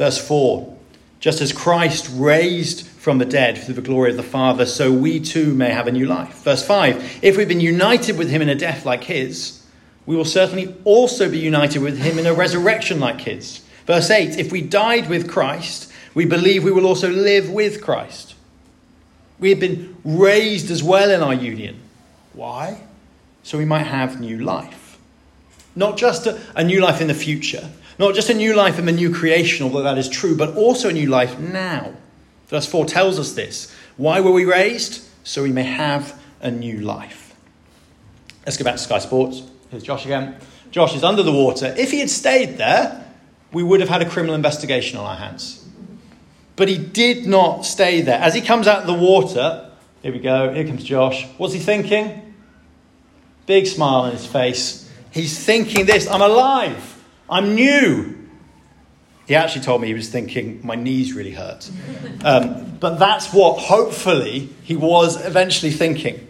Verse 0.00 0.16
4 0.16 0.78
Just 1.20 1.42
as 1.42 1.52
Christ 1.52 2.08
raised 2.14 2.86
from 2.86 3.18
the 3.18 3.26
dead 3.26 3.58
through 3.58 3.74
the 3.74 3.82
glory 3.82 4.10
of 4.10 4.16
the 4.16 4.22
Father, 4.22 4.64
so 4.64 4.90
we 4.90 5.20
too 5.20 5.52
may 5.52 5.68
have 5.68 5.86
a 5.86 5.92
new 5.92 6.06
life. 6.06 6.42
Verse 6.42 6.66
5 6.66 7.18
If 7.22 7.36
we've 7.36 7.46
been 7.46 7.60
united 7.60 8.16
with 8.16 8.30
him 8.30 8.40
in 8.40 8.48
a 8.48 8.54
death 8.54 8.86
like 8.86 9.04
his, 9.04 9.62
we 10.06 10.16
will 10.16 10.24
certainly 10.24 10.74
also 10.84 11.30
be 11.30 11.38
united 11.38 11.82
with 11.82 11.98
him 11.98 12.18
in 12.18 12.24
a 12.24 12.32
resurrection 12.32 12.98
like 12.98 13.20
his. 13.20 13.60
Verse 13.86 14.08
8 14.08 14.38
If 14.38 14.50
we 14.50 14.62
died 14.62 15.10
with 15.10 15.28
Christ, 15.28 15.92
we 16.14 16.24
believe 16.24 16.64
we 16.64 16.72
will 16.72 16.86
also 16.86 17.10
live 17.10 17.50
with 17.50 17.82
Christ. 17.82 18.34
We 19.38 19.50
have 19.50 19.60
been 19.60 19.98
raised 20.02 20.70
as 20.70 20.82
well 20.82 21.10
in 21.10 21.20
our 21.20 21.34
union. 21.34 21.78
Why? 22.32 22.80
So 23.42 23.58
we 23.58 23.66
might 23.66 23.86
have 23.86 24.18
new 24.18 24.38
life. 24.38 24.98
Not 25.76 25.98
just 25.98 26.26
a, 26.26 26.40
a 26.56 26.64
new 26.64 26.80
life 26.80 27.02
in 27.02 27.08
the 27.08 27.14
future, 27.14 27.68
not 28.00 28.14
just 28.14 28.30
a 28.30 28.34
new 28.34 28.54
life 28.54 28.78
and 28.78 28.88
a 28.88 28.92
new 28.92 29.12
creation, 29.12 29.64
although 29.64 29.82
that 29.82 29.98
is 29.98 30.08
true, 30.08 30.34
but 30.34 30.56
also 30.56 30.88
a 30.88 30.92
new 30.92 31.08
life 31.08 31.38
now. 31.38 31.92
Verse 32.48 32.64
4 32.64 32.86
tells 32.86 33.18
us 33.18 33.34
this. 33.34 33.70
Why 33.98 34.20
were 34.20 34.32
we 34.32 34.46
raised? 34.46 35.04
So 35.22 35.42
we 35.42 35.52
may 35.52 35.64
have 35.64 36.18
a 36.40 36.50
new 36.50 36.78
life. 36.78 37.34
Let's 38.46 38.56
go 38.56 38.64
back 38.64 38.76
to 38.76 38.80
Sky 38.80 39.00
Sports. 39.00 39.42
Here's 39.70 39.82
Josh 39.82 40.06
again. 40.06 40.36
Josh 40.70 40.96
is 40.96 41.04
under 41.04 41.22
the 41.22 41.30
water. 41.30 41.74
If 41.76 41.90
he 41.90 42.00
had 42.00 42.08
stayed 42.08 42.56
there, 42.56 43.06
we 43.52 43.62
would 43.62 43.80
have 43.80 43.90
had 43.90 44.00
a 44.00 44.08
criminal 44.08 44.34
investigation 44.34 44.98
on 44.98 45.04
our 45.04 45.16
hands. 45.16 45.62
But 46.56 46.68
he 46.68 46.78
did 46.78 47.26
not 47.26 47.66
stay 47.66 48.00
there. 48.00 48.18
As 48.18 48.32
he 48.34 48.40
comes 48.40 48.66
out 48.66 48.80
of 48.80 48.86
the 48.86 48.94
water, 48.94 49.70
here 50.02 50.12
we 50.12 50.20
go, 50.20 50.54
here 50.54 50.64
comes 50.64 50.84
Josh. 50.84 51.26
What's 51.36 51.52
he 51.52 51.60
thinking? 51.60 52.34
Big 53.44 53.66
smile 53.66 54.02
on 54.02 54.12
his 54.12 54.24
face. 54.24 54.90
He's 55.10 55.38
thinking 55.38 55.84
this 55.84 56.08
I'm 56.08 56.22
alive. 56.22 56.99
I'm 57.30 57.54
new. 57.54 58.16
He 59.26 59.36
actually 59.36 59.62
told 59.62 59.80
me 59.80 59.86
he 59.86 59.94
was 59.94 60.08
thinking, 60.08 60.60
my 60.64 60.74
knees 60.74 61.12
really 61.12 61.30
hurt. 61.30 61.70
Um, 62.24 62.76
but 62.80 62.98
that's 62.98 63.32
what, 63.32 63.60
hopefully, 63.60 64.48
he 64.64 64.74
was 64.74 65.24
eventually 65.24 65.70
thinking. 65.70 66.26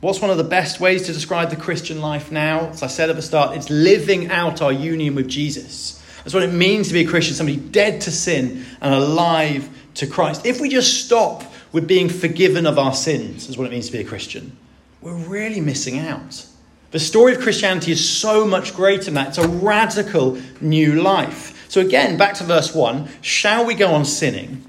What's 0.00 0.20
one 0.20 0.30
of 0.30 0.36
the 0.36 0.44
best 0.44 0.78
ways 0.78 1.06
to 1.06 1.12
describe 1.12 1.50
the 1.50 1.56
Christian 1.56 2.00
life 2.00 2.30
now? 2.30 2.68
As 2.68 2.84
I 2.84 2.86
said 2.86 3.10
at 3.10 3.16
the 3.16 3.22
start, 3.22 3.56
it's 3.56 3.68
living 3.68 4.30
out 4.30 4.62
our 4.62 4.70
union 4.72 5.16
with 5.16 5.26
Jesus. 5.26 6.00
That's 6.18 6.32
what 6.32 6.44
it 6.44 6.52
means 6.52 6.86
to 6.88 6.94
be 6.94 7.00
a 7.00 7.08
Christian, 7.08 7.34
somebody 7.34 7.58
dead 7.58 8.02
to 8.02 8.12
sin 8.12 8.64
and 8.80 8.94
alive 8.94 9.68
to 9.94 10.06
Christ. 10.06 10.46
If 10.46 10.60
we 10.60 10.68
just 10.68 11.04
stop 11.04 11.42
with 11.72 11.88
being 11.88 12.08
forgiven 12.08 12.66
of 12.66 12.78
our 12.78 12.94
sins, 12.94 13.48
is 13.48 13.58
what 13.58 13.66
it 13.66 13.72
means 13.72 13.86
to 13.86 13.92
be 13.92 13.98
a 13.98 14.04
Christian, 14.04 14.56
we're 15.00 15.14
really 15.14 15.60
missing 15.60 15.98
out. 15.98 16.46
The 16.90 16.98
story 16.98 17.34
of 17.34 17.40
Christianity 17.40 17.92
is 17.92 18.08
so 18.08 18.46
much 18.46 18.74
greater 18.74 19.04
than 19.04 19.14
that. 19.14 19.28
It's 19.28 19.38
a 19.38 19.48
radical 19.48 20.38
new 20.60 21.02
life. 21.02 21.66
So, 21.68 21.80
again, 21.82 22.16
back 22.16 22.34
to 22.34 22.44
verse 22.44 22.74
1 22.74 23.08
shall 23.20 23.66
we 23.66 23.74
go 23.74 23.92
on 23.92 24.04
sinning? 24.04 24.64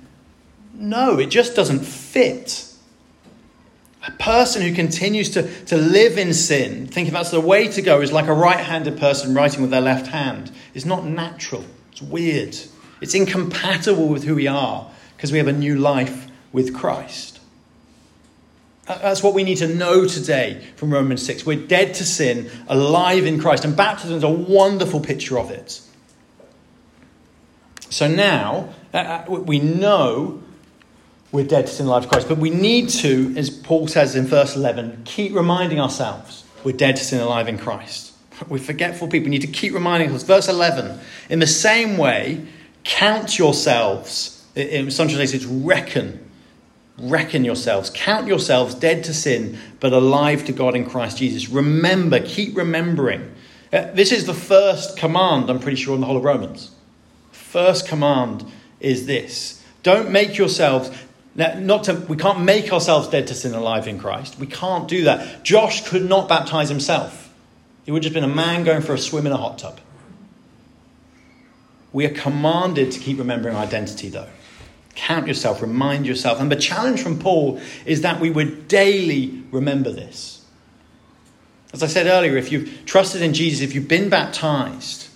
No, 0.73 1.19
it 1.19 1.27
just 1.27 1.55
doesn't 1.55 1.79
fit. 1.79 2.65
A 4.07 4.11
person 4.11 4.61
who 4.61 4.73
continues 4.73 5.29
to, 5.31 5.65
to 5.65 5.77
live 5.77 6.17
in 6.17 6.33
sin, 6.33 6.87
thinking 6.87 7.13
that's 7.13 7.31
the 7.31 7.41
way 7.41 7.67
to 7.67 7.81
go, 7.81 8.01
is 8.01 8.11
like 8.11 8.27
a 8.27 8.33
right 8.33 8.59
handed 8.59 8.97
person 8.97 9.33
writing 9.33 9.61
with 9.61 9.71
their 9.71 9.81
left 9.81 10.07
hand. 10.07 10.51
It's 10.73 10.85
not 10.85 11.05
natural, 11.05 11.65
it's 11.91 12.01
weird. 12.01 12.57
It's 13.01 13.13
incompatible 13.13 14.07
with 14.07 14.23
who 14.23 14.35
we 14.35 14.47
are 14.47 14.89
because 15.15 15.31
we 15.31 15.37
have 15.37 15.47
a 15.47 15.53
new 15.53 15.75
life 15.75 16.27
with 16.51 16.73
Christ. 16.73 17.28
That's 18.89 19.21
what 19.21 19.35
we 19.35 19.43
need 19.43 19.57
to 19.57 19.67
know 19.67 20.07
today 20.07 20.65
from 20.75 20.91
Romans 20.91 21.23
6. 21.23 21.45
We're 21.45 21.67
dead 21.67 21.93
to 21.95 22.03
sin, 22.03 22.49
alive 22.67 23.27
in 23.27 23.39
Christ, 23.39 23.63
and 23.63 23.77
baptism 23.77 24.17
is 24.17 24.23
a 24.23 24.29
wonderful 24.29 24.99
picture 24.99 25.37
of 25.37 25.51
it. 25.51 25.79
So 27.91 28.07
now, 28.07 28.73
uh, 28.91 28.97
uh, 28.97 29.25
we 29.29 29.59
know 29.59 30.41
we're 31.31 31.45
dead 31.45 31.67
to 31.67 31.71
sin, 31.71 31.85
alive 31.85 32.03
to 32.03 32.09
Christ, 32.09 32.27
but 32.27 32.39
we 32.39 32.49
need 32.49 32.89
to, 32.89 33.35
as 33.37 33.51
Paul 33.51 33.87
says 33.87 34.15
in 34.15 34.25
verse 34.25 34.55
11, 34.55 35.03
keep 35.05 35.35
reminding 35.35 35.79
ourselves 35.79 36.43
we're 36.63 36.75
dead 36.75 36.95
to 36.95 37.03
sin, 37.03 37.21
alive 37.21 37.47
in 37.47 37.59
Christ. 37.59 38.13
We're 38.49 38.57
forgetful 38.57 39.07
people. 39.07 39.25
We 39.25 39.31
need 39.31 39.41
to 39.41 39.47
keep 39.47 39.73
reminding 39.73 40.09
ourselves. 40.09 40.25
Verse 40.25 40.49
11, 40.49 40.99
in 41.29 41.39
the 41.39 41.47
same 41.47 41.97
way, 41.97 42.45
count 42.83 43.37
yourselves. 43.37 44.45
In 44.55 44.91
some 44.91 45.07
translations, 45.07 45.45
reckon 45.45 46.28
Reckon 46.99 47.45
yourselves, 47.45 47.89
count 47.89 48.27
yourselves 48.27 48.75
dead 48.75 49.03
to 49.05 49.13
sin, 49.13 49.57
but 49.79 49.93
alive 49.93 50.45
to 50.45 50.51
God 50.51 50.75
in 50.75 50.89
Christ 50.89 51.17
Jesus. 51.17 51.49
Remember, 51.49 52.19
keep 52.19 52.57
remembering. 52.57 53.33
Uh, 53.71 53.91
this 53.93 54.11
is 54.11 54.25
the 54.25 54.33
first 54.33 54.97
command, 54.97 55.49
I'm 55.49 55.59
pretty 55.59 55.77
sure, 55.77 55.95
in 55.95 56.01
the 56.01 56.07
whole 56.07 56.17
of 56.17 56.23
Romans. 56.23 56.71
First 57.31 57.87
command 57.87 58.45
is 58.79 59.05
this 59.05 59.63
Don't 59.83 60.11
make 60.11 60.37
yourselves, 60.37 60.91
Now, 61.35 61.57
not 61.59 61.85
to, 61.85 61.93
we 61.93 62.17
can't 62.17 62.41
make 62.41 62.73
ourselves 62.73 63.07
dead 63.07 63.27
to 63.27 63.33
sin 63.33 63.53
alive 63.53 63.87
in 63.87 63.99
Christ. 63.99 64.37
We 64.37 64.47
can't 64.47 64.87
do 64.87 65.03
that. 65.05 65.43
Josh 65.43 65.87
could 65.87 66.07
not 66.07 66.27
baptize 66.27 66.69
himself. 66.69 67.33
He 67.85 67.91
would 67.91 68.03
have 68.03 68.13
just 68.13 68.21
been 68.21 68.29
a 68.29 68.35
man 68.35 68.63
going 68.63 68.81
for 68.81 68.93
a 68.93 68.97
swim 68.97 69.25
in 69.25 69.31
a 69.31 69.37
hot 69.37 69.57
tub. 69.57 69.79
We 71.91 72.05
are 72.05 72.13
commanded 72.13 72.91
to 72.91 72.99
keep 72.99 73.17
remembering 73.17 73.55
identity, 73.55 74.09
though. 74.09 74.27
Count 74.95 75.27
yourself, 75.27 75.61
remind 75.61 76.05
yourself. 76.05 76.39
And 76.39 76.51
the 76.51 76.55
challenge 76.55 77.01
from 77.01 77.19
Paul 77.19 77.59
is 77.85 78.01
that 78.01 78.19
we 78.19 78.29
would 78.29 78.67
daily 78.67 79.43
remember 79.51 79.91
this. 79.91 80.45
As 81.71 81.83
I 81.83 81.87
said 81.87 82.07
earlier, 82.07 82.35
if 82.37 82.51
you've 82.51 82.85
trusted 82.85 83.21
in 83.21 83.33
Jesus, 83.33 83.61
if 83.61 83.75
you've 83.75 83.87
been 83.87 84.09
baptized, 84.09 85.07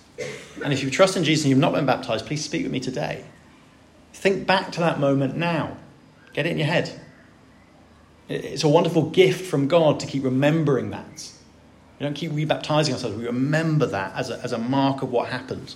and 0.62 0.72
if 0.72 0.82
you've 0.82 0.92
trusted 0.92 1.18
in 1.18 1.24
Jesus 1.24 1.44
and 1.44 1.50
you've 1.50 1.58
not 1.58 1.72
been 1.72 1.86
baptized, 1.86 2.26
please 2.26 2.44
speak 2.44 2.62
with 2.62 2.72
me 2.72 2.80
today. 2.80 3.24
Think 4.12 4.46
back 4.46 4.72
to 4.72 4.80
that 4.80 5.00
moment 5.00 5.36
now. 5.36 5.76
Get 6.32 6.46
it 6.46 6.52
in 6.52 6.58
your 6.58 6.68
head. 6.68 7.00
It's 8.28 8.64
a 8.64 8.68
wonderful 8.68 9.10
gift 9.10 9.44
from 9.44 9.68
God 9.68 10.00
to 10.00 10.06
keep 10.06 10.24
remembering 10.24 10.90
that. 10.90 11.30
We 11.98 12.04
don't 12.04 12.14
keep 12.14 12.32
rebaptizing 12.32 12.92
ourselves, 12.92 13.16
we 13.16 13.26
remember 13.26 13.86
that 13.86 14.14
as 14.16 14.30
a, 14.30 14.40
as 14.40 14.52
a 14.52 14.58
mark 14.58 15.02
of 15.02 15.10
what 15.10 15.28
happened. 15.28 15.74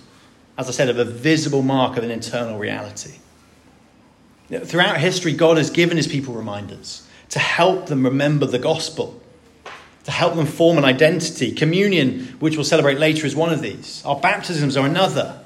As 0.57 0.67
I 0.67 0.71
said, 0.71 0.89
of 0.89 0.97
a 0.97 1.05
visible 1.05 1.61
mark 1.61 1.95
of 1.97 2.03
an 2.03 2.11
internal 2.11 2.57
reality. 2.57 3.15
Throughout 4.49 4.99
history, 4.99 5.33
God 5.33 5.57
has 5.57 5.69
given 5.69 5.97
his 5.97 6.07
people 6.07 6.33
reminders 6.33 7.07
to 7.29 7.39
help 7.39 7.85
them 7.87 8.03
remember 8.03 8.47
the 8.47 8.57
gospel, 8.57 9.21
to 10.05 10.11
help 10.11 10.35
them 10.35 10.47
form 10.47 10.77
an 10.77 10.85
identity. 10.85 11.51
Communion, 11.51 12.35
which 12.39 12.55
we'll 12.55 12.63
celebrate 12.63 12.97
later, 12.97 13.27
is 13.27 13.35
one 13.35 13.53
of 13.53 13.61
these. 13.61 14.03
Our 14.05 14.19
baptisms 14.19 14.75
are 14.75 14.85
another. 14.85 15.39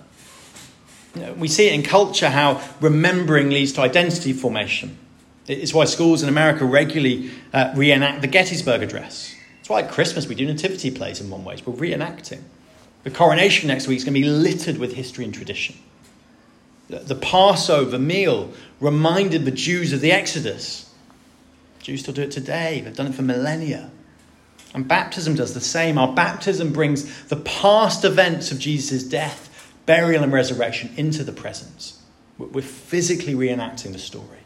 We 1.38 1.48
see 1.48 1.68
it 1.68 1.74
in 1.74 1.84
culture 1.84 2.30
how 2.30 2.62
remembering 2.80 3.50
leads 3.50 3.74
to 3.74 3.82
identity 3.82 4.32
formation. 4.34 4.98
It's 5.48 5.74
why 5.74 5.86
schools 5.86 6.24
in 6.24 6.30
America 6.30 6.64
regularly 6.64 7.30
uh, 7.52 7.74
reenact 7.76 8.22
the 8.22 8.28
Gettysburg 8.28 8.82
Address. 8.82 9.36
It's 9.60 9.70
why 9.70 9.82
at 9.82 9.92
Christmas 9.92 10.28
we 10.28 10.36
do 10.36 10.46
nativity 10.46 10.90
plays 10.90 11.20
in 11.20 11.30
one 11.30 11.44
way. 11.44 11.58
We're 11.66 11.74
reenacting. 11.74 12.42
The 13.04 13.12
coronation 13.12 13.68
next 13.68 13.88
week 13.88 13.98
is 13.98 14.06
going 14.06 14.14
to 14.14 14.22
be 14.22 14.28
littered 14.28 14.78
with 14.78 14.94
history 14.94 15.26
and 15.26 15.34
tradition. 15.34 15.76
The 17.00 17.16
Passover 17.16 17.98
meal 17.98 18.52
reminded 18.80 19.46
the 19.46 19.52
Jews 19.52 19.94
of 19.94 20.02
the 20.02 20.12
Exodus. 20.12 20.92
Jews 21.80 22.02
still 22.02 22.14
do 22.14 22.22
it 22.22 22.32
today, 22.32 22.82
they've 22.82 22.96
done 22.96 23.08
it 23.08 23.16
for 23.16 23.22
millennia. 23.22 23.92
And 24.74 24.88
baptism 24.88 25.36
does 25.36 25.54
the 25.54 25.62
same. 25.62 25.98
Our 25.98 26.14
baptism 26.14 26.74
brings 26.74 27.26
the 27.26 27.36
past 27.36 28.04
events 28.04 28.52
of 28.52 28.58
Jesus' 28.58 29.04
death, 29.04 29.72
burial, 29.86 30.24
and 30.24 30.34
resurrection 30.34 30.92
into 30.98 31.24
the 31.24 31.32
present. 31.32 31.94
We're 32.38 32.62
physically 32.62 33.36
reenacting 33.36 33.94
the 33.94 34.00
story. 34.00 34.40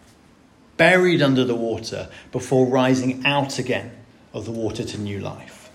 Buried 0.75 1.21
under 1.21 1.45
the 1.45 1.55
water 1.55 2.09
before 2.31 2.65
rising 2.65 3.25
out 3.25 3.57
again 3.57 3.91
of 4.33 4.45
the 4.45 4.51
water 4.51 4.83
to 4.83 4.97
new 4.97 5.19
life. 5.19 5.71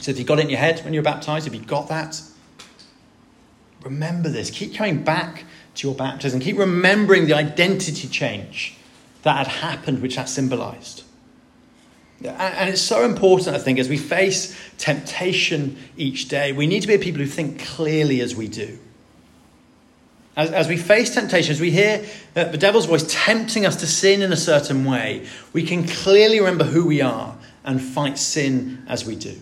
So, 0.00 0.10
if 0.10 0.18
you 0.18 0.24
got 0.24 0.38
it 0.38 0.42
in 0.42 0.50
your 0.50 0.58
head 0.58 0.80
when 0.84 0.94
you 0.94 1.00
were 1.00 1.04
baptized, 1.04 1.46
if 1.46 1.54
you 1.54 1.60
got 1.60 1.88
that, 1.88 2.20
remember 3.82 4.28
this. 4.28 4.50
Keep 4.50 4.74
coming 4.74 5.02
back 5.02 5.44
to 5.76 5.88
your 5.88 5.96
baptism. 5.96 6.40
Keep 6.40 6.58
remembering 6.58 7.26
the 7.26 7.34
identity 7.34 8.08
change 8.08 8.76
that 9.22 9.36
had 9.36 9.46
happened, 9.46 10.02
which 10.02 10.16
that 10.16 10.28
symbolized. 10.28 11.04
And 12.22 12.68
it's 12.68 12.82
so 12.82 13.04
important, 13.04 13.56
I 13.56 13.58
think, 13.58 13.78
as 13.78 13.88
we 13.88 13.96
face 13.96 14.56
temptation 14.76 15.78
each 15.96 16.28
day, 16.28 16.52
we 16.52 16.66
need 16.66 16.82
to 16.82 16.88
be 16.88 16.98
people 16.98 17.20
who 17.20 17.26
think 17.26 17.60
clearly 17.60 18.20
as 18.20 18.36
we 18.36 18.46
do. 18.46 18.78
As, 20.36 20.50
as 20.50 20.68
we 20.68 20.76
face 20.76 21.14
temptation, 21.14 21.52
as 21.52 21.60
we 21.60 21.70
hear 21.70 22.04
uh, 22.36 22.44
the 22.44 22.58
devil's 22.58 22.86
voice 22.86 23.04
tempting 23.08 23.64
us 23.64 23.76
to 23.76 23.86
sin 23.86 24.20
in 24.22 24.32
a 24.32 24.36
certain 24.36 24.84
way, 24.84 25.26
we 25.52 25.62
can 25.62 25.86
clearly 25.86 26.38
remember 26.40 26.64
who 26.64 26.86
we 26.86 27.00
are 27.00 27.36
and 27.64 27.80
fight 27.80 28.18
sin 28.18 28.84
as 28.86 29.06
we 29.06 29.16
do. 29.16 29.40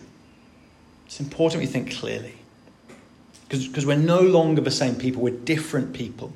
It's 1.05 1.19
important 1.19 1.61
we 1.61 1.67
think 1.67 1.91
clearly 1.91 2.38
because 3.49 3.85
we're 3.85 3.97
no 3.97 4.21
longer 4.21 4.61
the 4.61 4.71
same 4.71 4.95
people, 4.95 5.21
we're 5.21 5.33
different 5.33 5.93
people. 5.93 6.31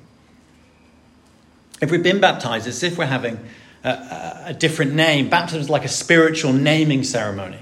If 1.82 1.92
we've 1.92 2.04
been 2.04 2.20
baptized, 2.20 2.68
it's 2.68 2.78
as 2.78 2.92
if 2.92 2.98
we're 2.98 3.06
having 3.06 3.40
a, 3.84 4.44
a 4.48 4.54
different 4.54 4.94
name. 4.94 5.30
Baptism 5.30 5.62
is 5.62 5.70
like 5.70 5.86
a 5.86 5.90
spiritual 5.90 6.54
naming 6.54 7.04
ceremony. 7.04 7.60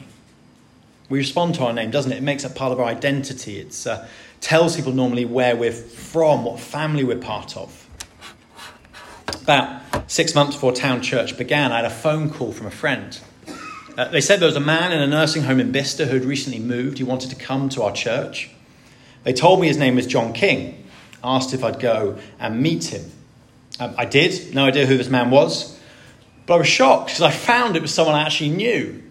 We 1.10 1.18
respond 1.18 1.56
to 1.56 1.66
our 1.66 1.74
name, 1.74 1.92
doesn't 1.92 2.12
it? 2.12 2.20
It 2.20 2.24
makes 2.24 2.46
it 2.46 2.56
part 2.56 2.72
of 2.72 2.80
our 2.80 2.86
identity. 2.86 3.60
It 3.60 3.86
uh, 3.86 4.06
tells 4.40 4.78
people 4.78 4.94
normally 4.94 5.26
where 5.26 5.56
we're 5.56 5.74
from, 5.74 6.46
what 6.46 6.60
family 6.60 7.04
we're 7.04 7.18
part 7.18 7.58
of. 7.58 7.78
About 9.44 10.10
six 10.10 10.34
months 10.34 10.56
before 10.56 10.72
Town 10.72 11.02
Church 11.02 11.38
began, 11.38 11.72
I 11.72 11.78
had 11.78 11.86
a 11.86 11.90
phone 11.90 12.30
call 12.30 12.54
from 12.54 12.68
a 12.68 12.72
friend. 12.72 13.20
Uh, 13.98 14.08
they 14.08 14.22
said 14.22 14.40
there 14.40 14.48
was 14.48 14.56
a 14.56 14.62
man 14.62 14.94
in 14.94 15.02
a 15.02 15.08
nursing 15.08 15.44
home 15.44 15.60
in 15.60 15.72
Bicester 15.72 16.06
who 16.06 16.14
had 16.14 16.24
recently 16.24 16.60
moved. 16.60 16.98
He 16.98 17.04
wanted 17.04 17.30
to 17.32 17.36
come 17.36 17.68
to 17.70 17.84
our 17.84 17.92
church. 17.92 18.50
They 19.24 19.34
told 19.34 19.60
me 19.60 19.68
his 19.68 19.78
name 19.78 19.96
was 19.96 20.08
John 20.08 20.34
King, 20.34 20.88
asked 21.24 21.54
if 21.54 21.64
I'd 21.64 21.80
go 21.80 22.18
and 22.40 22.62
meet 22.62 22.86
him. 22.86 23.12
Um, 23.80 23.94
I 23.98 24.06
did, 24.06 24.54
no 24.54 24.66
idea 24.66 24.86
who 24.86 24.98
this 24.98 25.10
man 25.10 25.30
was, 25.30 25.80
but 26.46 26.56
I 26.56 26.58
was 26.58 26.68
shocked 26.68 27.08
because 27.08 27.22
I 27.22 27.32
found 27.32 27.76
it 27.76 27.82
was 27.82 27.94
someone 27.94 28.16
I 28.16 28.24
actually 28.24 28.50
knew. 28.50 29.02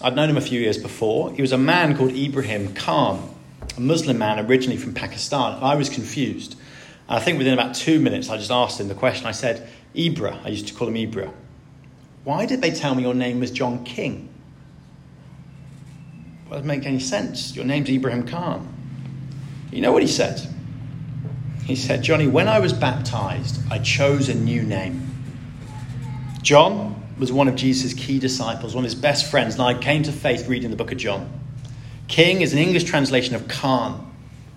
I'd 0.00 0.14
known 0.14 0.30
him 0.30 0.36
a 0.36 0.42
few 0.42 0.60
years 0.60 0.78
before. 0.78 1.32
He 1.32 1.42
was 1.42 1.52
a 1.52 1.58
man 1.58 1.96
called 1.96 2.12
Ibrahim 2.12 2.74
Khan, 2.74 3.34
a 3.76 3.80
Muslim 3.80 4.18
man 4.18 4.44
originally 4.46 4.76
from 4.76 4.94
Pakistan. 4.94 5.58
I 5.62 5.74
was 5.74 5.88
confused. 5.88 6.56
I 7.08 7.20
think 7.20 7.38
within 7.38 7.54
about 7.54 7.74
two 7.74 7.98
minutes, 7.98 8.28
I 8.28 8.36
just 8.36 8.50
asked 8.50 8.80
him 8.80 8.88
the 8.88 8.94
question. 8.94 9.26
I 9.26 9.32
said, 9.32 9.68
Ibra, 9.94 10.44
I 10.44 10.48
used 10.48 10.68
to 10.68 10.74
call 10.74 10.88
him 10.88 10.94
Ibra. 10.94 11.32
Why 12.24 12.46
did 12.46 12.60
they 12.60 12.70
tell 12.70 12.94
me 12.94 13.02
your 13.02 13.14
name 13.14 13.40
was 13.40 13.50
John 13.50 13.84
King? 13.84 14.28
Well, 16.44 16.58
it 16.58 16.62
doesn't 16.62 16.66
make 16.66 16.86
any 16.86 17.00
sense. 17.00 17.56
Your 17.56 17.64
name's 17.64 17.88
Ibrahim 17.88 18.26
Khan. 18.26 18.77
You 19.70 19.80
know 19.80 19.92
what 19.92 20.02
he 20.02 20.08
said? 20.08 20.40
He 21.64 21.76
said, 21.76 22.02
Johnny, 22.02 22.26
when 22.26 22.48
I 22.48 22.60
was 22.60 22.72
baptized, 22.72 23.60
I 23.70 23.78
chose 23.78 24.28
a 24.28 24.34
new 24.34 24.62
name. 24.62 25.06
John 26.42 27.02
was 27.18 27.30
one 27.30 27.48
of 27.48 27.56
Jesus' 27.56 27.92
key 27.92 28.18
disciples, 28.18 28.74
one 28.74 28.84
of 28.84 28.90
his 28.90 28.98
best 28.98 29.30
friends, 29.30 29.54
and 29.54 29.62
I 29.62 29.74
came 29.74 30.02
to 30.04 30.12
faith 30.12 30.48
reading 30.48 30.70
the 30.70 30.76
book 30.76 30.92
of 30.92 30.98
John. 30.98 31.30
King 32.06 32.40
is 32.40 32.54
an 32.54 32.58
English 32.58 32.84
translation 32.84 33.34
of 33.34 33.48
Khan, 33.48 34.10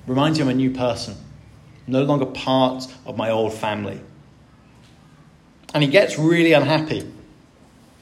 reminds 0.07 0.37
you 0.39 0.45
I'm 0.45 0.51
a 0.51 0.53
new 0.53 0.71
person, 0.71 1.15
no 1.85 2.03
longer 2.03 2.25
part 2.25 2.87
of 3.05 3.17
my 3.17 3.29
old 3.29 3.53
family. 3.53 3.99
And 5.73 5.83
he 5.83 5.89
gets 5.89 6.17
really 6.17 6.53
unhappy, 6.53 7.11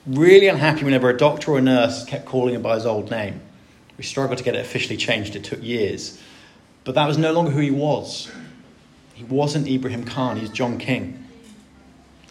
really 0.06 0.48
unhappy 0.48 0.84
whenever 0.84 1.10
a 1.10 1.18
doctor 1.18 1.52
or 1.54 1.58
a 1.58 1.62
nurse 1.62 2.06
kept 2.06 2.26
calling 2.26 2.54
him 2.54 2.62
by 2.62 2.76
his 2.76 2.86
old 2.86 3.10
name. 3.10 3.42
We 3.98 4.04
struggled 4.04 4.38
to 4.38 4.44
get 4.44 4.56
it 4.56 4.60
officially 4.60 4.98
changed, 4.98 5.36
it 5.36 5.44
took 5.44 5.64
years. 5.64 6.22
But 6.90 6.96
that 6.96 7.08
was 7.08 7.20
no 7.20 7.34
longer 7.34 7.52
who 7.52 7.60
he 7.60 7.70
was. 7.70 8.32
He 9.14 9.24
wasn't 9.24 9.68
Ibrahim 9.68 10.06
Khan, 10.06 10.38
he's 10.38 10.50
John 10.50 10.80
King. 10.80 11.24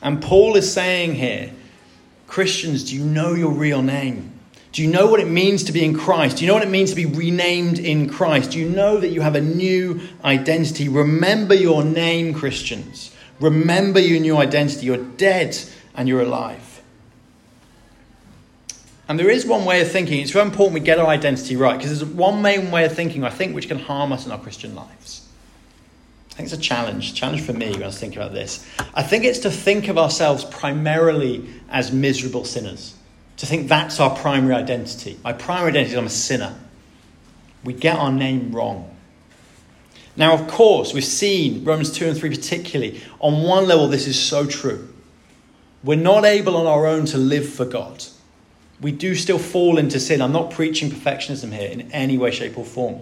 And 0.02 0.20
Paul 0.20 0.56
is 0.56 0.72
saying 0.72 1.14
here 1.14 1.52
Christians, 2.26 2.90
do 2.90 2.96
you 2.96 3.04
know 3.04 3.34
your 3.34 3.52
real 3.52 3.82
name? 3.82 4.32
Do 4.72 4.82
you 4.82 4.90
know 4.90 5.06
what 5.06 5.20
it 5.20 5.28
means 5.28 5.62
to 5.62 5.72
be 5.72 5.84
in 5.84 5.96
Christ? 5.96 6.38
Do 6.38 6.44
you 6.44 6.48
know 6.48 6.54
what 6.54 6.64
it 6.64 6.70
means 6.70 6.90
to 6.90 6.96
be 6.96 7.06
renamed 7.06 7.78
in 7.78 8.10
Christ? 8.10 8.50
Do 8.50 8.58
you 8.58 8.68
know 8.68 8.98
that 8.98 9.10
you 9.10 9.20
have 9.20 9.36
a 9.36 9.40
new 9.40 10.00
identity? 10.24 10.88
Remember 10.88 11.54
your 11.54 11.84
name, 11.84 12.34
Christians. 12.34 13.14
Remember 13.38 14.00
your 14.00 14.18
new 14.18 14.38
identity. 14.38 14.86
You're 14.86 14.96
dead 14.96 15.56
and 15.94 16.08
you're 16.08 16.22
alive. 16.22 16.67
And 19.08 19.18
there 19.18 19.30
is 19.30 19.46
one 19.46 19.64
way 19.64 19.80
of 19.80 19.90
thinking, 19.90 20.20
it's 20.20 20.32
very 20.32 20.44
important 20.44 20.74
we 20.74 20.80
get 20.80 20.98
our 20.98 21.06
identity 21.06 21.56
right, 21.56 21.78
because 21.78 21.98
there's 21.98 22.12
one 22.12 22.42
main 22.42 22.70
way 22.70 22.84
of 22.84 22.94
thinking, 22.94 23.24
I 23.24 23.30
think, 23.30 23.54
which 23.54 23.66
can 23.66 23.78
harm 23.78 24.12
us 24.12 24.26
in 24.26 24.32
our 24.32 24.38
Christian 24.38 24.74
lives. 24.74 25.26
I 26.30 26.34
think 26.34 26.46
it's 26.46 26.58
a 26.58 26.60
challenge, 26.60 27.14
challenge 27.14 27.40
for 27.40 27.54
me 27.54 27.70
when 27.72 27.82
I 27.82 27.86
was 27.86 27.98
thinking 27.98 28.20
about 28.20 28.34
this. 28.34 28.64
I 28.94 29.02
think 29.02 29.24
it's 29.24 29.40
to 29.40 29.50
think 29.50 29.88
of 29.88 29.96
ourselves 29.96 30.44
primarily 30.44 31.48
as 31.70 31.90
miserable 31.90 32.44
sinners, 32.44 32.94
to 33.38 33.46
think 33.46 33.68
that's 33.68 33.98
our 33.98 34.14
primary 34.14 34.54
identity. 34.54 35.18
My 35.24 35.32
primary 35.32 35.70
identity 35.70 35.92
is 35.92 35.98
I'm 35.98 36.06
a 36.06 36.10
sinner. 36.10 36.54
We 37.64 37.72
get 37.72 37.96
our 37.96 38.12
name 38.12 38.54
wrong. 38.54 38.94
Now, 40.16 40.34
of 40.34 40.48
course, 40.48 40.92
we've 40.92 41.04
seen 41.04 41.64
Romans 41.64 41.92
2 41.92 42.08
and 42.08 42.16
3 42.16 42.28
particularly. 42.28 43.00
On 43.20 43.42
one 43.42 43.66
level, 43.66 43.88
this 43.88 44.06
is 44.06 44.20
so 44.20 44.46
true. 44.46 44.92
We're 45.82 45.96
not 45.96 46.24
able 46.24 46.56
on 46.56 46.66
our 46.66 46.86
own 46.86 47.06
to 47.06 47.18
live 47.18 47.48
for 47.48 47.64
God 47.64 48.04
we 48.80 48.92
do 48.92 49.14
still 49.14 49.38
fall 49.38 49.78
into 49.78 49.98
sin. 49.98 50.22
I'm 50.22 50.32
not 50.32 50.50
preaching 50.50 50.90
perfectionism 50.90 51.52
here 51.52 51.68
in 51.68 51.90
any 51.92 52.16
way, 52.16 52.30
shape, 52.30 52.56
or 52.56 52.64
form. 52.64 53.00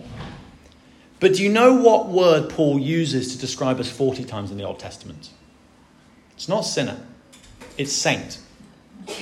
But 1.21 1.35
do 1.35 1.43
you 1.43 1.49
know 1.49 1.75
what 1.75 2.09
word 2.09 2.51
Paul 2.51 2.79
uses 2.79 3.33
to 3.33 3.39
describe 3.39 3.81
us 3.81 3.91
40 3.91 4.25
times 4.25 4.51
in 4.51 4.59
the 4.59 4.65
Old 4.65 4.79
Testament? 4.79 5.31
It's 6.35 6.49
not 6.49 6.63
sinner, 6.63 6.99
it's 7.79 7.93
saint. 7.93 8.39
I 9.09 9.13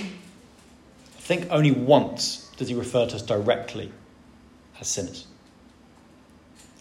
think 1.19 1.47
only 1.51 1.71
once 1.71 2.51
does 2.57 2.69
he 2.69 2.75
refer 2.75 3.07
to 3.07 3.17
us 3.17 3.23
directly 3.23 3.93
as 4.81 4.89
sinners. 4.89 5.27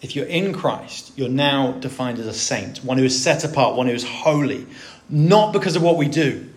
If 0.02 0.14
you're 0.14 0.26
in 0.26 0.52
Christ, 0.52 1.12
you're 1.16 1.28
now 1.28 1.72
defined 1.72 2.18
as 2.18 2.26
a 2.26 2.34
saint, 2.34 2.84
one 2.84 2.98
who 2.98 3.04
is 3.04 3.22
set 3.22 3.44
apart, 3.44 3.76
one 3.76 3.86
who 3.86 3.94
is 3.94 4.04
holy. 4.04 4.66
not 5.08 5.52
because 5.52 5.76
of 5.76 5.82
what 5.82 5.96
we 5.96 6.08
do, 6.08 6.48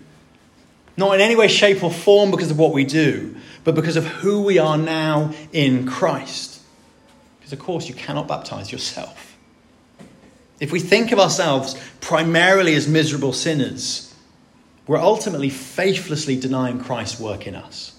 not 0.98 1.14
in 1.14 1.22
any 1.22 1.36
way, 1.36 1.48
shape, 1.48 1.84
or 1.84 1.92
form 1.92 2.32
because 2.32 2.52
of 2.52 2.58
what 2.58 2.74
we 2.74 2.84
do, 2.84 3.36
but 3.64 3.76
because 3.76 3.96
of 3.96 4.06
who 4.06 4.42
we 4.42 4.58
are 4.58 4.78
now 4.78 5.34
in 5.54 5.86
Christ. 5.86 6.62
Because, 7.40 7.54
of 7.54 7.60
course, 7.60 7.88
you 7.88 7.94
cannot 7.94 8.28
baptize 8.28 8.72
yourself. 8.72 9.38
If 10.60 10.72
we 10.72 10.80
think 10.80 11.12
of 11.12 11.20
ourselves 11.20 11.80
primarily 12.02 12.74
as 12.74 12.88
miserable 12.88 13.32
sinners, 13.32 14.14
we're 14.88 14.98
ultimately 14.98 15.50
faithlessly 15.50 16.40
denying 16.40 16.80
Christ's 16.80 17.20
work 17.20 17.46
in 17.46 17.56
us. 17.56 17.94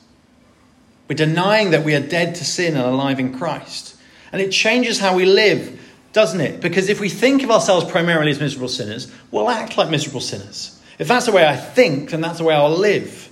We're 1.06 1.14
denying 1.14 1.70
that 1.70 1.84
we 1.84 1.94
are 1.94 2.00
dead 2.00 2.34
to 2.36 2.44
sin 2.44 2.76
and 2.76 2.84
alive 2.84 3.20
in 3.20 3.36
Christ. 3.38 3.96
And 4.32 4.42
it 4.42 4.50
changes 4.50 4.98
how 4.98 5.14
we 5.14 5.24
live, 5.24 5.80
doesn't 6.12 6.40
it? 6.40 6.60
Because 6.60 6.88
if 6.88 7.00
we 7.00 7.08
think 7.08 7.42
of 7.42 7.50
ourselves 7.50 7.90
primarily 7.90 8.30
as 8.30 8.40
miserable 8.40 8.68
sinners, 8.68 9.10
we'll 9.30 9.48
act 9.48 9.78
like 9.78 9.88
miserable 9.88 10.20
sinners. 10.20 10.77
If 10.98 11.06
that's 11.06 11.26
the 11.26 11.32
way 11.32 11.46
I 11.46 11.56
think, 11.56 12.10
then 12.10 12.20
that's 12.20 12.38
the 12.38 12.44
way 12.44 12.54
I'll 12.54 12.70
live. 12.70 13.30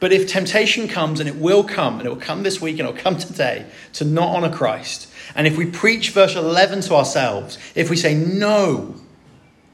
But 0.00 0.12
if 0.12 0.26
temptation 0.26 0.88
comes, 0.88 1.20
and 1.20 1.28
it 1.28 1.36
will 1.36 1.62
come, 1.62 1.98
and 1.98 2.06
it 2.06 2.08
will 2.08 2.16
come 2.16 2.42
this 2.42 2.60
week, 2.60 2.78
and 2.78 2.88
it 2.88 2.94
will 2.94 3.00
come 3.00 3.18
today, 3.18 3.66
to 3.94 4.04
not 4.04 4.34
honor 4.34 4.54
Christ, 4.54 5.08
and 5.34 5.46
if 5.46 5.56
we 5.56 5.66
preach 5.66 6.10
verse 6.10 6.34
11 6.34 6.80
to 6.82 6.94
ourselves, 6.94 7.58
if 7.74 7.90
we 7.90 7.96
say, 7.96 8.14
No, 8.14 8.94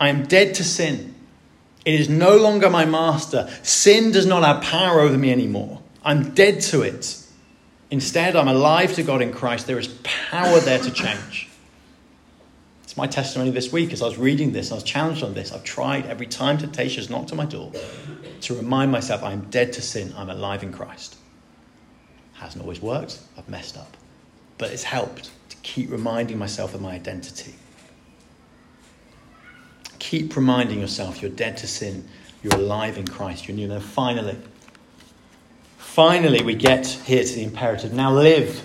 I 0.00 0.09
am 0.09 0.26
dead 0.26 0.55
to 0.57 0.64
sin, 0.64 1.14
it 1.85 1.94
is 1.94 2.09
no 2.09 2.37
longer 2.37 2.68
my 2.68 2.85
master, 2.85 3.48
sin 3.62 4.11
does 4.11 4.26
not 4.26 4.42
have 4.42 4.62
power 4.62 5.00
over 5.00 5.16
me 5.16 5.31
anymore, 5.31 5.81
I'm 6.05 6.35
dead 6.35 6.61
to 6.62 6.83
it. 6.83 7.22
Instead, 7.88 8.35
I'm 8.35 8.48
alive 8.48 8.94
to 8.94 9.05
God 9.05 9.22
in 9.22 9.33
Christ, 9.33 9.68
there 9.68 9.79
is 9.79 9.87
power 10.02 10.59
there 10.59 10.81
to 10.81 10.90
change 10.90 11.48
my 12.96 13.06
testimony 13.06 13.50
this 13.50 13.72
week 13.72 13.92
as 13.92 14.00
I 14.00 14.06
was 14.06 14.16
reading 14.16 14.52
this, 14.52 14.72
I 14.72 14.74
was 14.74 14.85
challenged 14.85 15.22
on 15.22 15.35
this. 15.35 15.52
I've 15.52 15.64
tried 15.64 16.06
every 16.06 16.26
time 16.26 16.56
temptation 16.56 17.02
has 17.02 17.11
knocked 17.11 17.30
on 17.30 17.37
my 17.37 17.44
door 17.44 17.72
to 18.42 18.54
remind 18.54 18.90
myself 18.90 19.22
I'm 19.22 19.42
dead 19.50 19.74
to 19.74 19.82
sin, 19.82 20.14
I'm 20.16 20.30
alive 20.30 20.62
in 20.62 20.72
Christ. 20.72 21.16
Hasn't 22.35 22.62
always 22.62 22.80
worked, 22.80 23.18
I've 23.37 23.48
messed 23.48 23.76
up. 23.76 23.96
But 24.59 24.70
it's 24.70 24.85
helped 24.85 25.30
to 25.50 25.56
keep 25.59 25.90
reminding 25.90 26.38
myself 26.38 26.74
of 26.74 26.80
my 26.80 26.92
identity. 26.92 27.54
Keep 29.98 30.37
reminding 30.37 30.80
yourself 30.80 31.20
you're 31.20 31.30
dead 31.30 31.59
to 31.59 31.66
sin, 31.66 32.09
you're 32.42 32.54
alive 32.54 32.96
in 32.96 33.06
Christ, 33.06 33.46
you're 33.46 33.56
new. 33.56 33.70
And 33.70 33.82
finally, 33.82 34.38
finally, 35.76 36.42
we 36.42 36.54
get 36.54 36.87
here 36.87 37.24
to 37.24 37.35
the 37.35 37.44
imperative 37.44 37.92
now 37.92 38.12
live 38.12 38.62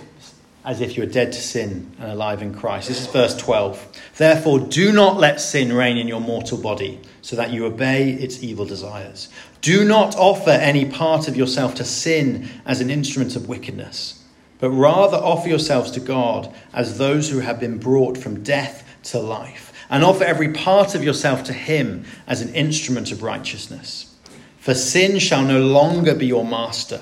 as 0.64 0.80
if 0.80 0.96
you 0.96 1.04
are 1.04 1.08
dead 1.08 1.32
to 1.32 1.42
sin 1.42 1.92
and 2.00 2.12
alive 2.12 2.42
in 2.42 2.54
Christ. 2.54 2.88
This 2.88 3.02
is 3.02 3.08
verse 3.08 3.36
12. 3.36 3.88
Therefore, 4.18 4.60
do 4.60 4.92
not 4.92 5.18
let 5.18 5.42
sin 5.42 5.74
reign 5.74 5.98
in 5.98 6.08
your 6.08 6.22
mortal 6.22 6.58
body, 6.58 7.00
so 7.22 7.36
that 7.36 7.52
you 7.52 7.66
obey 7.66 8.12
its 8.12 8.44
evil 8.44 8.66
desires. 8.66 9.30
Do 9.62 9.84
not 9.84 10.16
offer 10.16 10.52
any 10.52 10.86
part 10.86 11.28
of 11.28 11.36
yourself 11.36 11.76
to 11.76 11.84
sin 11.84 12.50
as 12.66 12.82
an 12.82 12.90
instrument 12.90 13.36
of 13.36 13.50
wickedness, 13.50 14.24
but 14.60 14.70
rather 14.70 15.18
offer 15.18 15.50
yourselves 15.50 15.92
to 15.92 16.00
God 16.00 16.54
as 16.74 16.98
those 16.98 17.30
who 17.30 17.40
have 17.40 17.60
been 17.60 17.80
brought 17.80 18.18
from 18.18 18.44
death 18.44 18.88
to 19.04 19.20
life, 19.20 19.74
and 19.90 20.04
offer 20.04 20.24
every 20.24 20.54
part 20.54 20.94
of 20.94 21.04
yourself 21.04 21.44
to 21.46 21.54
Him 21.54 22.06
as 22.28 22.42
an 22.42 22.54
instrument 22.54 23.12
of 23.12 23.24
righteousness. 23.24 24.16
For 24.60 24.76
sin 24.76 25.18
shall 25.18 25.44
no 25.44 25.60
longer 25.60 26.14
be 26.14 26.28
your 26.28 26.46
master, 26.46 27.02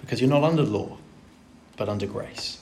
because 0.00 0.20
you're 0.20 0.30
not 0.30 0.44
under 0.44 0.62
law, 0.62 0.98
but 1.76 1.88
under 1.88 2.06
grace. 2.06 2.61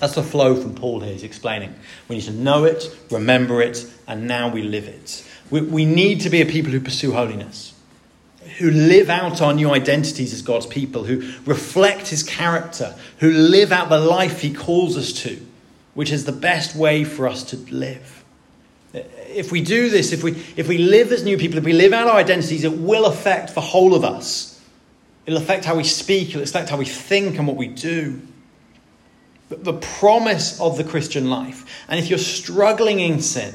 That's 0.00 0.14
the 0.14 0.22
flow 0.22 0.56
from 0.56 0.74
Paul 0.74 1.00
here. 1.00 1.12
He's 1.12 1.22
explaining. 1.22 1.74
We 2.08 2.16
need 2.16 2.24
to 2.24 2.32
know 2.32 2.64
it, 2.64 2.84
remember 3.10 3.60
it, 3.60 3.84
and 4.08 4.26
now 4.26 4.48
we 4.48 4.62
live 4.62 4.88
it. 4.88 5.24
We, 5.50 5.60
we 5.60 5.84
need 5.84 6.22
to 6.22 6.30
be 6.30 6.40
a 6.40 6.46
people 6.46 6.72
who 6.72 6.80
pursue 6.80 7.12
holiness, 7.12 7.74
who 8.58 8.70
live 8.70 9.10
out 9.10 9.42
our 9.42 9.52
new 9.52 9.70
identities 9.70 10.32
as 10.32 10.40
God's 10.40 10.66
people, 10.66 11.04
who 11.04 11.18
reflect 11.44 12.08
his 12.08 12.22
character, 12.22 12.94
who 13.18 13.30
live 13.30 13.72
out 13.72 13.90
the 13.90 13.98
life 13.98 14.40
he 14.40 14.54
calls 14.54 14.96
us 14.96 15.12
to, 15.24 15.38
which 15.92 16.10
is 16.10 16.24
the 16.24 16.32
best 16.32 16.74
way 16.74 17.04
for 17.04 17.28
us 17.28 17.44
to 17.44 17.58
live. 17.70 18.24
If 18.94 19.52
we 19.52 19.60
do 19.60 19.90
this, 19.90 20.12
if 20.12 20.24
we, 20.24 20.30
if 20.56 20.66
we 20.66 20.78
live 20.78 21.12
as 21.12 21.24
new 21.24 21.36
people, 21.36 21.58
if 21.58 21.64
we 21.64 21.74
live 21.74 21.92
out 21.92 22.08
our 22.08 22.16
identities, 22.16 22.64
it 22.64 22.72
will 22.72 23.04
affect 23.04 23.54
the 23.54 23.60
whole 23.60 23.94
of 23.94 24.02
us. 24.02 24.58
It'll 25.26 25.38
affect 25.38 25.66
how 25.66 25.76
we 25.76 25.84
speak, 25.84 26.30
it'll 26.30 26.42
affect 26.42 26.70
how 26.70 26.78
we 26.78 26.86
think 26.86 27.36
and 27.36 27.46
what 27.46 27.56
we 27.56 27.68
do 27.68 28.22
the 29.50 29.74
promise 29.74 30.60
of 30.60 30.76
the 30.76 30.84
Christian 30.84 31.28
life. 31.28 31.84
And 31.88 31.98
if 31.98 32.08
you're 32.08 32.18
struggling 32.18 33.00
in 33.00 33.20
sin, 33.20 33.52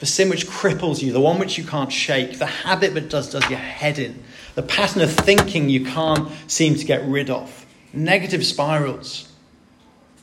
the 0.00 0.06
sin 0.06 0.28
which 0.28 0.46
cripples 0.46 1.00
you, 1.00 1.12
the 1.12 1.20
one 1.20 1.38
which 1.38 1.56
you 1.56 1.64
can't 1.64 1.92
shake, 1.92 2.38
the 2.38 2.46
habit 2.46 2.94
that 2.94 3.08
does, 3.08 3.30
does 3.30 3.48
your 3.48 3.58
head 3.58 3.98
in, 3.98 4.22
the 4.54 4.62
pattern 4.62 5.02
of 5.02 5.12
thinking 5.12 5.68
you 5.68 5.84
can't 5.84 6.28
seem 6.48 6.74
to 6.74 6.84
get 6.84 7.04
rid 7.06 7.30
of, 7.30 7.66
negative 7.92 8.44
spirals. 8.44 9.32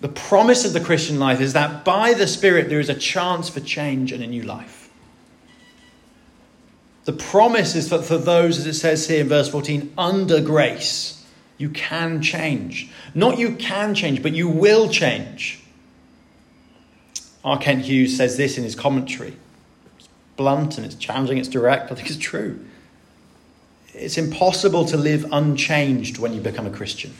The 0.01 0.09
promise 0.09 0.65
of 0.65 0.73
the 0.73 0.81
Christian 0.81 1.19
life 1.19 1.39
is 1.39 1.53
that 1.53 1.85
by 1.85 2.13
the 2.13 2.27
Spirit 2.27 2.69
there 2.69 2.81
is 2.81 2.89
a 2.89 2.95
chance 2.95 3.49
for 3.49 3.61
change 3.61 4.11
and 4.11 4.21
a 4.21 4.27
new 4.27 4.43
life. 4.43 4.89
The 7.05 7.13
promise 7.13 7.75
is 7.75 7.89
that 7.89 8.03
for 8.03 8.17
those, 8.17 8.57
as 8.57 8.67
it 8.67 8.73
says 8.73 9.07
here 9.07 9.21
in 9.21 9.29
verse 9.29 9.47
14, 9.47 9.93
under 9.97 10.41
grace 10.41 11.14
you 11.57 11.69
can 11.69 12.21
change. 12.21 12.89
Not 13.13 13.37
you 13.37 13.55
can 13.55 13.95
change, 13.95 14.21
but 14.21 14.33
you 14.33 14.49
will 14.49 14.89
change. 14.89 15.61
R. 17.43 17.57
Kent 17.57 17.83
Hughes 17.83 18.17
says 18.17 18.37
this 18.37 18.57
in 18.57 18.63
his 18.63 18.75
commentary. 18.75 19.37
It's 19.97 20.09
blunt 20.35 20.77
and 20.77 20.85
it's 20.85 20.95
challenging, 20.95 21.37
it's 21.37 21.47
direct. 21.47 21.91
I 21.91 21.95
think 21.95 22.09
it's 22.09 22.17
true. 22.17 22.65
It's 23.93 24.17
impossible 24.17 24.85
to 24.85 24.97
live 24.97 25.25
unchanged 25.31 26.17
when 26.17 26.33
you 26.33 26.41
become 26.41 26.65
a 26.65 26.71
Christian. 26.71 27.13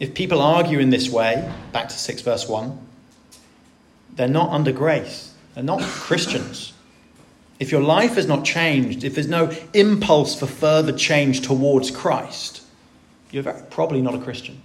If 0.00 0.14
people 0.14 0.40
argue 0.40 0.80
in 0.80 0.90
this 0.90 1.08
way, 1.08 1.48
back 1.70 1.88
to 1.88 1.94
6 1.94 2.22
verse 2.22 2.48
1, 2.48 2.78
they're 4.16 4.26
not 4.26 4.50
under 4.50 4.72
grace. 4.72 5.34
They're 5.54 5.62
not 5.62 5.82
Christians. 5.82 6.72
If 7.60 7.70
your 7.70 7.82
life 7.82 8.16
has 8.16 8.26
not 8.26 8.44
changed, 8.44 9.04
if 9.04 9.14
there's 9.14 9.28
no 9.28 9.52
impulse 9.72 10.38
for 10.38 10.46
further 10.46 10.92
change 10.92 11.42
towards 11.42 11.92
Christ, 11.92 12.63
you're 13.34 13.42
very, 13.42 13.60
probably 13.68 14.00
not 14.00 14.14
a 14.14 14.18
Christian. 14.18 14.62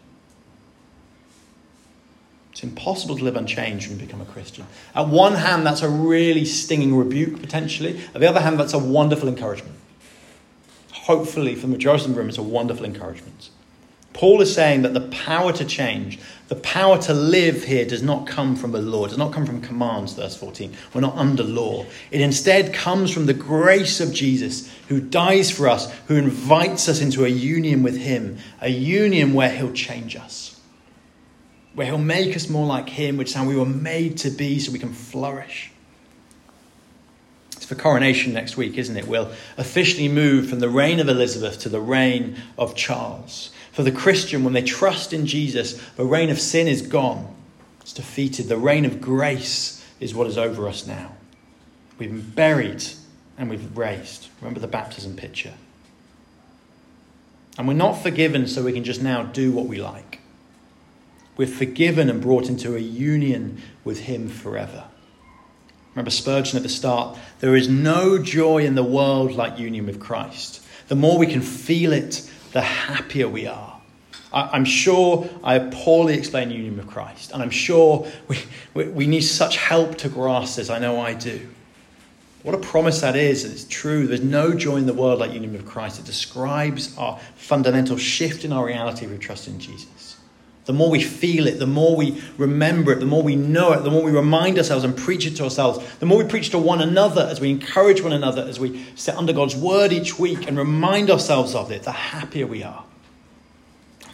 It's 2.52 2.62
impossible 2.64 3.18
to 3.18 3.24
live 3.24 3.36
unchanged 3.36 3.90
you 3.90 3.96
become 3.96 4.22
a 4.22 4.26
Christian. 4.26 4.68
At 4.94 5.08
one 5.08 5.34
hand, 5.34 5.66
that's 5.66 5.82
a 5.82 5.90
really 5.90 6.46
stinging 6.46 6.96
rebuke, 6.96 7.42
potentially. 7.42 8.00
At 8.14 8.22
the 8.22 8.30
other 8.30 8.42
hand, 8.42 8.60
that's 8.60 8.74
a 8.74 8.80
wonderful 8.80 9.28
encouragement. 9.28 9.76
Hopefully, 10.92 11.56
for 11.56 11.62
the 11.62 11.68
majority 11.68 12.06
of 12.06 12.12
the 12.12 12.18
room, 12.18 12.30
it's 12.30 12.38
a 12.38 12.44
wonderful 12.44 12.86
encouragement. 12.86 13.50
Paul 14.14 14.42
is 14.42 14.54
saying 14.54 14.84
that 14.84 14.94
the 14.94 15.02
power 15.02 15.52
to 15.54 15.66
change, 15.66 16.20
the 16.50 16.56
power 16.56 16.98
to 16.98 17.14
live 17.14 17.64
here 17.64 17.86
does 17.86 18.02
not 18.02 18.26
come 18.26 18.56
from 18.56 18.72
the 18.72 18.82
law, 18.82 19.06
does 19.06 19.20
not 19.20 19.32
come 19.32 19.46
from 19.46 19.62
commands, 19.62 20.14
verse 20.14 20.36
14. 20.36 20.76
We're 20.96 21.02
not 21.02 21.16
under 21.16 21.44
law. 21.44 21.86
It 22.10 22.22
instead 22.22 22.74
comes 22.74 23.12
from 23.12 23.28
the 23.28 23.36
grace 23.36 24.02
of 24.02 24.12
Jesus, 24.12 24.68
who 24.88 25.00
dies 25.00 25.52
for 25.52 25.70
us, 25.70 25.94
who 26.08 26.16
invites 26.16 26.90
us 26.90 27.02
into 27.02 27.24
a 27.24 27.30
union 27.30 27.84
with 27.84 27.98
him, 27.98 28.40
a 28.62 28.70
union 28.70 29.36
where 29.36 29.52
he'll 29.52 29.74
change 29.74 30.16
us, 30.16 30.60
where 31.76 31.86
he'll 31.86 32.00
make 32.00 32.36
us 32.36 32.50
more 32.50 32.66
like 32.66 32.90
him, 32.90 33.18
which 33.18 33.30
is 33.30 33.36
how 33.36 33.46
we 33.46 33.56
were 33.56 33.64
made 33.64 34.18
to 34.18 34.32
be 34.32 34.58
so 34.58 34.72
we 34.72 34.80
can 34.80 34.92
flourish. 34.92 35.72
It's 37.58 37.66
for 37.66 37.76
coronation 37.76 38.34
next 38.34 38.58
week, 38.58 38.76
isn't 38.76 38.98
it? 38.98 39.08
We'll 39.08 39.32
officially 39.58 40.08
move 40.08 40.50
from 40.50 40.62
the 40.62 40.70
reign 40.70 41.00
of 41.00 41.10
Elizabeth 41.10 41.60
to 41.60 41.70
the 41.70 41.80
reign 41.80 42.38
of 42.58 42.74
Charles. 42.74 43.52
For 43.80 43.84
the 43.84 43.94
Christian, 43.94 44.44
when 44.44 44.52
they 44.52 44.62
trust 44.62 45.14
in 45.14 45.26
Jesus, 45.26 45.82
the 45.92 46.04
reign 46.04 46.30
of 46.30 46.38
sin 46.38 46.68
is 46.68 46.82
gone, 46.82 47.34
it's 47.80 47.94
defeated. 47.94 48.50
The 48.50 48.58
reign 48.58 48.84
of 48.84 49.00
grace 49.00 49.82
is 50.02 50.14
what 50.14 50.28
is 50.28 50.38
over 50.38 50.68
us 50.68 50.86
now. 50.86 51.14
We've 51.98 52.10
been 52.10 52.30
buried 52.30 52.84
and 53.38 53.50
we've 53.50 53.78
raised. 53.78 54.28
Remember 54.42 54.60
the 54.60 54.68
baptism 54.68 55.16
picture. 55.16 55.54
And 57.58 57.70
we're 57.70 57.74
not 57.74 57.94
forgiven 57.94 58.48
so 58.48 58.66
we 58.66 58.74
can 58.74 58.84
just 58.84 59.02
now 59.02 59.24
do 59.24 59.54
what 59.54 59.68
we 59.68 59.82
like. 59.82 60.20
We're 61.38 61.48
forgiven 61.48 62.10
and 62.10 62.22
brought 62.22 62.50
into 62.50 62.76
a 62.76 62.80
union 62.80 63.62
with 63.86 64.02
Him 64.02 64.28
forever. 64.28 64.84
Remember 65.96 66.12
Spurgeon 66.12 66.58
at 66.58 66.64
the 66.64 66.68
start 66.68 67.18
there 67.40 67.56
is 67.56 67.70
no 67.70 68.22
joy 68.22 68.58
in 68.58 68.76
the 68.76 68.84
world 68.84 69.32
like 69.32 69.58
union 69.58 69.86
with 69.86 70.02
Christ. 70.02 70.62
The 70.90 70.98
more 70.98 71.18
we 71.18 71.28
can 71.28 71.42
feel 71.42 71.94
it, 71.94 72.30
the 72.52 72.62
happier 72.62 73.30
we 73.30 73.48
are. 73.48 73.69
I, 74.32 74.56
am 74.56 74.66
sure 74.66 75.28
I 75.44 75.60
poorly 75.60 76.16
explain 76.16 76.52
union 76.52 76.78
with 76.78 76.88
Christ, 76.88 77.32
and 77.32 77.42
I'm 77.42 77.50
sure 77.50 78.08
we, 78.28 78.38
we, 78.74 78.88
we 78.90 79.08
need 79.08 79.22
such 79.22 79.58
help 79.58 79.98
to 79.98 80.10
grasp 80.10 80.58
this. 80.58 80.70
I 80.70 80.80
know 80.80 81.00
I 81.00 81.14
do. 81.14 81.48
What 82.44 82.56
a 82.56 82.60
promise 82.60 83.02
that 83.02 83.16
is. 83.16 83.44
It's 83.44 83.66
true. 83.66 84.08
There's 84.08 84.22
no 84.22 84.54
joy 84.54 84.78
in 84.78 84.86
the 84.86 84.94
world 84.94 85.20
like 85.20 85.34
union 85.34 85.52
with 85.52 85.66
Christ. 85.66 86.00
It 86.00 86.06
describes 86.06 86.98
our 86.98 87.20
fundamental 87.36 87.98
shift 87.98 88.46
in 88.46 88.54
our 88.54 88.66
reality 88.66 89.06
if 89.06 89.12
we 89.12 89.18
trust 89.18 89.48
in 89.48 89.60
Jesus. 89.60 90.16
The 90.66 90.74
more 90.74 90.92
we 90.92 91.02
feel 91.02 91.48
it, 91.48 91.58
the 91.58 91.66
more 91.66 91.96
we 91.96 92.22
remember 92.38 92.92
it, 92.92 93.00
the 93.00 93.06
more 93.08 93.24
we 93.24 93.36
know 93.36 93.74
it, 93.74 93.84
the 93.84 93.90
more 93.90 94.04
we 94.04 94.12
remind 94.12 94.58
ourselves 94.60 94.84
and 94.84 94.96
preach 94.96 95.26
it 95.26 95.36
to 95.38 95.46
ourselves, 95.46 95.84
the 95.98 96.06
more 96.06 96.20
we 96.20 96.30
preach 96.30 96.52
to 96.52 96.60
one 96.60 96.80
another 96.80 97.24
as 97.24 97.42
we 97.42 97.50
encourage 97.50 98.04
one 98.04 98.14
another, 98.14 98.44
as 98.44 98.60
we 98.60 98.86
sit 98.96 99.16
under 99.16 99.34
God's 99.34 99.56
word 99.56 99.92
each 99.92 100.20
week 100.20 100.48
and 100.48 100.58
remind 100.58 101.10
ourselves 101.10 101.56
of 101.56 101.72
it, 101.72 101.84
the 101.84 101.92
happier 101.92 102.46
we 102.46 102.62
are. 102.62 102.86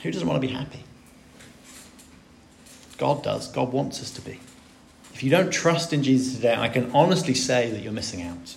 Who 0.05 0.11
doesn't 0.11 0.27
want 0.27 0.39
to 0.39 0.47
be 0.47 0.53
happy? 0.53 0.83
God 2.99 3.23
does. 3.23 3.47
God 3.47 3.73
wants 3.73 3.99
us 4.03 4.11
to 4.11 4.21
be. 4.21 4.39
If 5.15 5.23
you 5.23 5.31
don't 5.31 5.51
trust 5.51 5.93
in 5.93 6.03
Jesus 6.03 6.35
today, 6.35 6.53
I 6.55 6.69
can 6.69 6.91
honestly 6.91 7.33
say 7.33 7.71
that 7.71 7.81
you're 7.81 7.91
missing 7.91 8.21
out. 8.21 8.55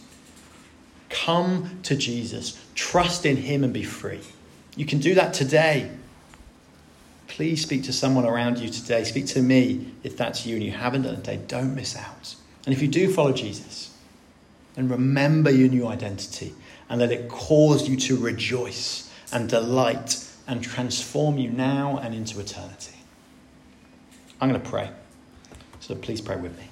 Come 1.08 1.80
to 1.84 1.96
Jesus, 1.96 2.62
trust 2.74 3.24
in 3.24 3.38
Him, 3.38 3.64
and 3.64 3.72
be 3.72 3.82
free. 3.82 4.20
You 4.76 4.84
can 4.84 4.98
do 4.98 5.14
that 5.14 5.32
today. 5.32 5.90
Please 7.28 7.62
speak 7.62 7.84
to 7.84 7.94
someone 7.94 8.26
around 8.26 8.58
you 8.58 8.68
today. 8.68 9.02
Speak 9.04 9.24
to 9.28 9.40
me 9.40 9.90
if 10.02 10.18
that's 10.18 10.44
you 10.44 10.56
and 10.56 10.62
you 10.62 10.72
haven't 10.72 11.02
done 11.02 11.14
it 11.14 11.24
today. 11.24 11.40
Don't 11.48 11.74
miss 11.74 11.96
out. 11.96 12.34
And 12.66 12.74
if 12.74 12.82
you 12.82 12.88
do 12.88 13.11
follow 13.11 13.32
Jesus, 13.32 13.96
then 14.74 14.90
remember 14.90 15.50
your 15.50 15.70
new 15.70 15.87
identity 15.87 16.54
and 16.90 17.00
let 17.00 17.11
it 17.11 17.30
cause 17.30 17.88
you 17.88 17.96
to 17.96 18.18
rejoice 18.18 19.11
and 19.32 19.48
delight 19.48 20.28
and 20.48 20.64
transform 20.64 21.38
you 21.38 21.50
now 21.50 21.98
and 21.98 22.14
into 22.14 22.40
eternity. 22.40 22.96
I'm 24.40 24.48
going 24.48 24.61
to 24.61 24.68
pray. 24.68 24.90
So 25.80 25.94
please 25.94 26.20
pray 26.20 26.37
with 26.37 26.56
me. 26.58 26.64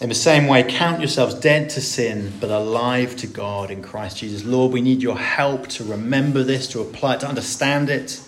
In 0.00 0.08
the 0.08 0.14
same 0.14 0.46
way, 0.46 0.62
count 0.62 1.00
yourselves 1.00 1.34
dead 1.34 1.70
to 1.70 1.80
sin, 1.80 2.32
but 2.40 2.50
alive 2.50 3.16
to 3.16 3.26
God 3.26 3.70
in 3.72 3.82
Christ 3.82 4.18
Jesus. 4.18 4.44
Lord, 4.44 4.72
we 4.72 4.80
need 4.80 5.02
your 5.02 5.18
help 5.18 5.66
to 5.68 5.82
remember 5.82 6.44
this, 6.44 6.68
to 6.68 6.80
apply 6.80 7.14
it, 7.14 7.20
to 7.20 7.26
understand 7.26 7.90
it. 7.90 8.22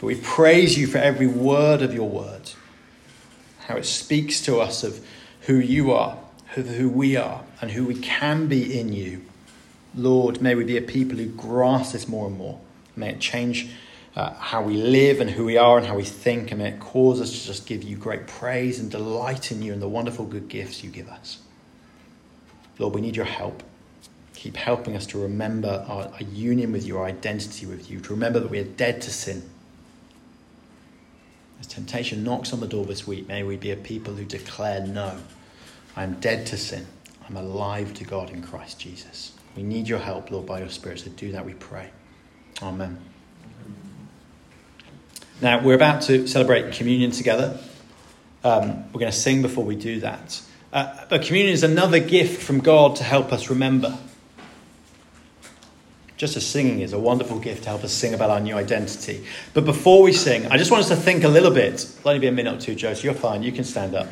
But 0.00 0.06
we 0.06 0.16
praise 0.16 0.76
you 0.76 0.88
for 0.88 0.98
every 0.98 1.28
word 1.28 1.82
of 1.82 1.94
your 1.94 2.08
word, 2.08 2.50
how 3.66 3.76
it 3.76 3.86
speaks 3.86 4.40
to 4.42 4.58
us 4.58 4.82
of 4.82 5.04
who 5.42 5.54
you 5.54 5.92
are, 5.92 6.18
who 6.54 6.88
we 6.88 7.14
are, 7.14 7.44
and 7.60 7.70
who 7.70 7.84
we 7.84 7.94
can 7.94 8.48
be 8.48 8.76
in 8.76 8.92
you. 8.92 9.24
Lord, 9.94 10.40
may 10.40 10.54
we 10.54 10.64
be 10.64 10.76
a 10.76 10.82
people 10.82 11.18
who 11.18 11.26
grasp 11.26 11.92
this 11.92 12.08
more 12.08 12.26
and 12.26 12.36
more. 12.36 12.60
May 12.96 13.10
it 13.10 13.20
change 13.20 13.70
uh, 14.16 14.34
how 14.34 14.62
we 14.62 14.76
live 14.76 15.20
and 15.20 15.30
who 15.30 15.44
we 15.44 15.56
are 15.56 15.78
and 15.78 15.86
how 15.86 15.96
we 15.96 16.04
think, 16.04 16.50
and 16.50 16.60
may 16.60 16.70
it 16.70 16.80
cause 16.80 17.20
us 17.20 17.30
to 17.30 17.46
just 17.46 17.66
give 17.66 17.82
you 17.82 17.96
great 17.96 18.26
praise 18.26 18.80
and 18.80 18.90
delight 18.90 19.52
in 19.52 19.62
you 19.62 19.72
and 19.72 19.80
the 19.80 19.88
wonderful 19.88 20.24
good 20.24 20.48
gifts 20.48 20.82
you 20.82 20.90
give 20.90 21.08
us. 21.08 21.38
Lord, 22.78 22.94
we 22.94 23.00
need 23.00 23.16
your 23.16 23.24
help. 23.24 23.62
Keep 24.34 24.56
helping 24.56 24.96
us 24.96 25.06
to 25.06 25.18
remember 25.18 25.84
our, 25.88 26.08
our 26.08 26.22
union 26.22 26.72
with 26.72 26.86
you, 26.86 26.98
our 26.98 27.06
identity 27.06 27.66
with 27.66 27.90
you, 27.90 28.00
to 28.00 28.10
remember 28.12 28.40
that 28.40 28.50
we 28.50 28.58
are 28.58 28.64
dead 28.64 29.00
to 29.02 29.10
sin. 29.10 29.48
As 31.60 31.66
temptation 31.66 32.22
knocks 32.22 32.52
on 32.52 32.60
the 32.60 32.68
door 32.68 32.84
this 32.84 33.06
week, 33.06 33.26
may 33.26 33.42
we 33.42 33.56
be 33.56 33.72
a 33.72 33.76
people 33.76 34.14
who 34.14 34.24
declare, 34.24 34.86
No, 34.86 35.18
I 35.96 36.04
am 36.04 36.20
dead 36.20 36.46
to 36.46 36.56
sin. 36.56 36.86
I'm 37.28 37.36
alive 37.36 37.94
to 37.94 38.04
God 38.04 38.30
in 38.30 38.42
Christ 38.42 38.78
Jesus. 38.78 39.37
We 39.58 39.64
need 39.64 39.88
your 39.88 39.98
help, 39.98 40.30
Lord, 40.30 40.46
by 40.46 40.60
your 40.60 40.68
Spirit. 40.68 41.00
So 41.00 41.10
do 41.10 41.32
that, 41.32 41.44
we 41.44 41.52
pray. 41.52 41.90
Amen. 42.62 42.96
Now, 45.42 45.64
we're 45.64 45.74
about 45.74 46.02
to 46.02 46.28
celebrate 46.28 46.72
communion 46.72 47.10
together. 47.10 47.58
Um, 48.44 48.84
we're 48.92 49.00
going 49.00 49.10
to 49.10 49.18
sing 49.18 49.42
before 49.42 49.64
we 49.64 49.74
do 49.74 49.98
that. 49.98 50.40
Uh, 50.72 50.96
but 51.08 51.22
communion 51.22 51.54
is 51.54 51.64
another 51.64 51.98
gift 51.98 52.40
from 52.40 52.60
God 52.60 52.94
to 52.96 53.02
help 53.02 53.32
us 53.32 53.50
remember. 53.50 53.98
Just 56.16 56.36
as 56.36 56.46
singing 56.46 56.78
is 56.78 56.92
a 56.92 56.98
wonderful 57.00 57.40
gift 57.40 57.64
to 57.64 57.70
help 57.70 57.82
us 57.82 57.92
sing 57.92 58.14
about 58.14 58.30
our 58.30 58.38
new 58.38 58.54
identity. 58.54 59.26
But 59.54 59.64
before 59.64 60.04
we 60.04 60.12
sing, 60.12 60.46
I 60.46 60.56
just 60.56 60.70
want 60.70 60.84
us 60.84 60.88
to 60.90 60.96
think 60.96 61.24
a 61.24 61.28
little 61.28 61.50
bit. 61.50 61.82
It'll 61.82 62.10
only 62.10 62.20
be 62.20 62.28
a 62.28 62.32
minute 62.32 62.54
or 62.54 62.60
two, 62.60 62.76
Joe, 62.76 62.94
so 62.94 63.02
you're 63.02 63.12
fine. 63.12 63.42
You 63.42 63.50
can 63.50 63.64
stand 63.64 63.96
up. 63.96 64.06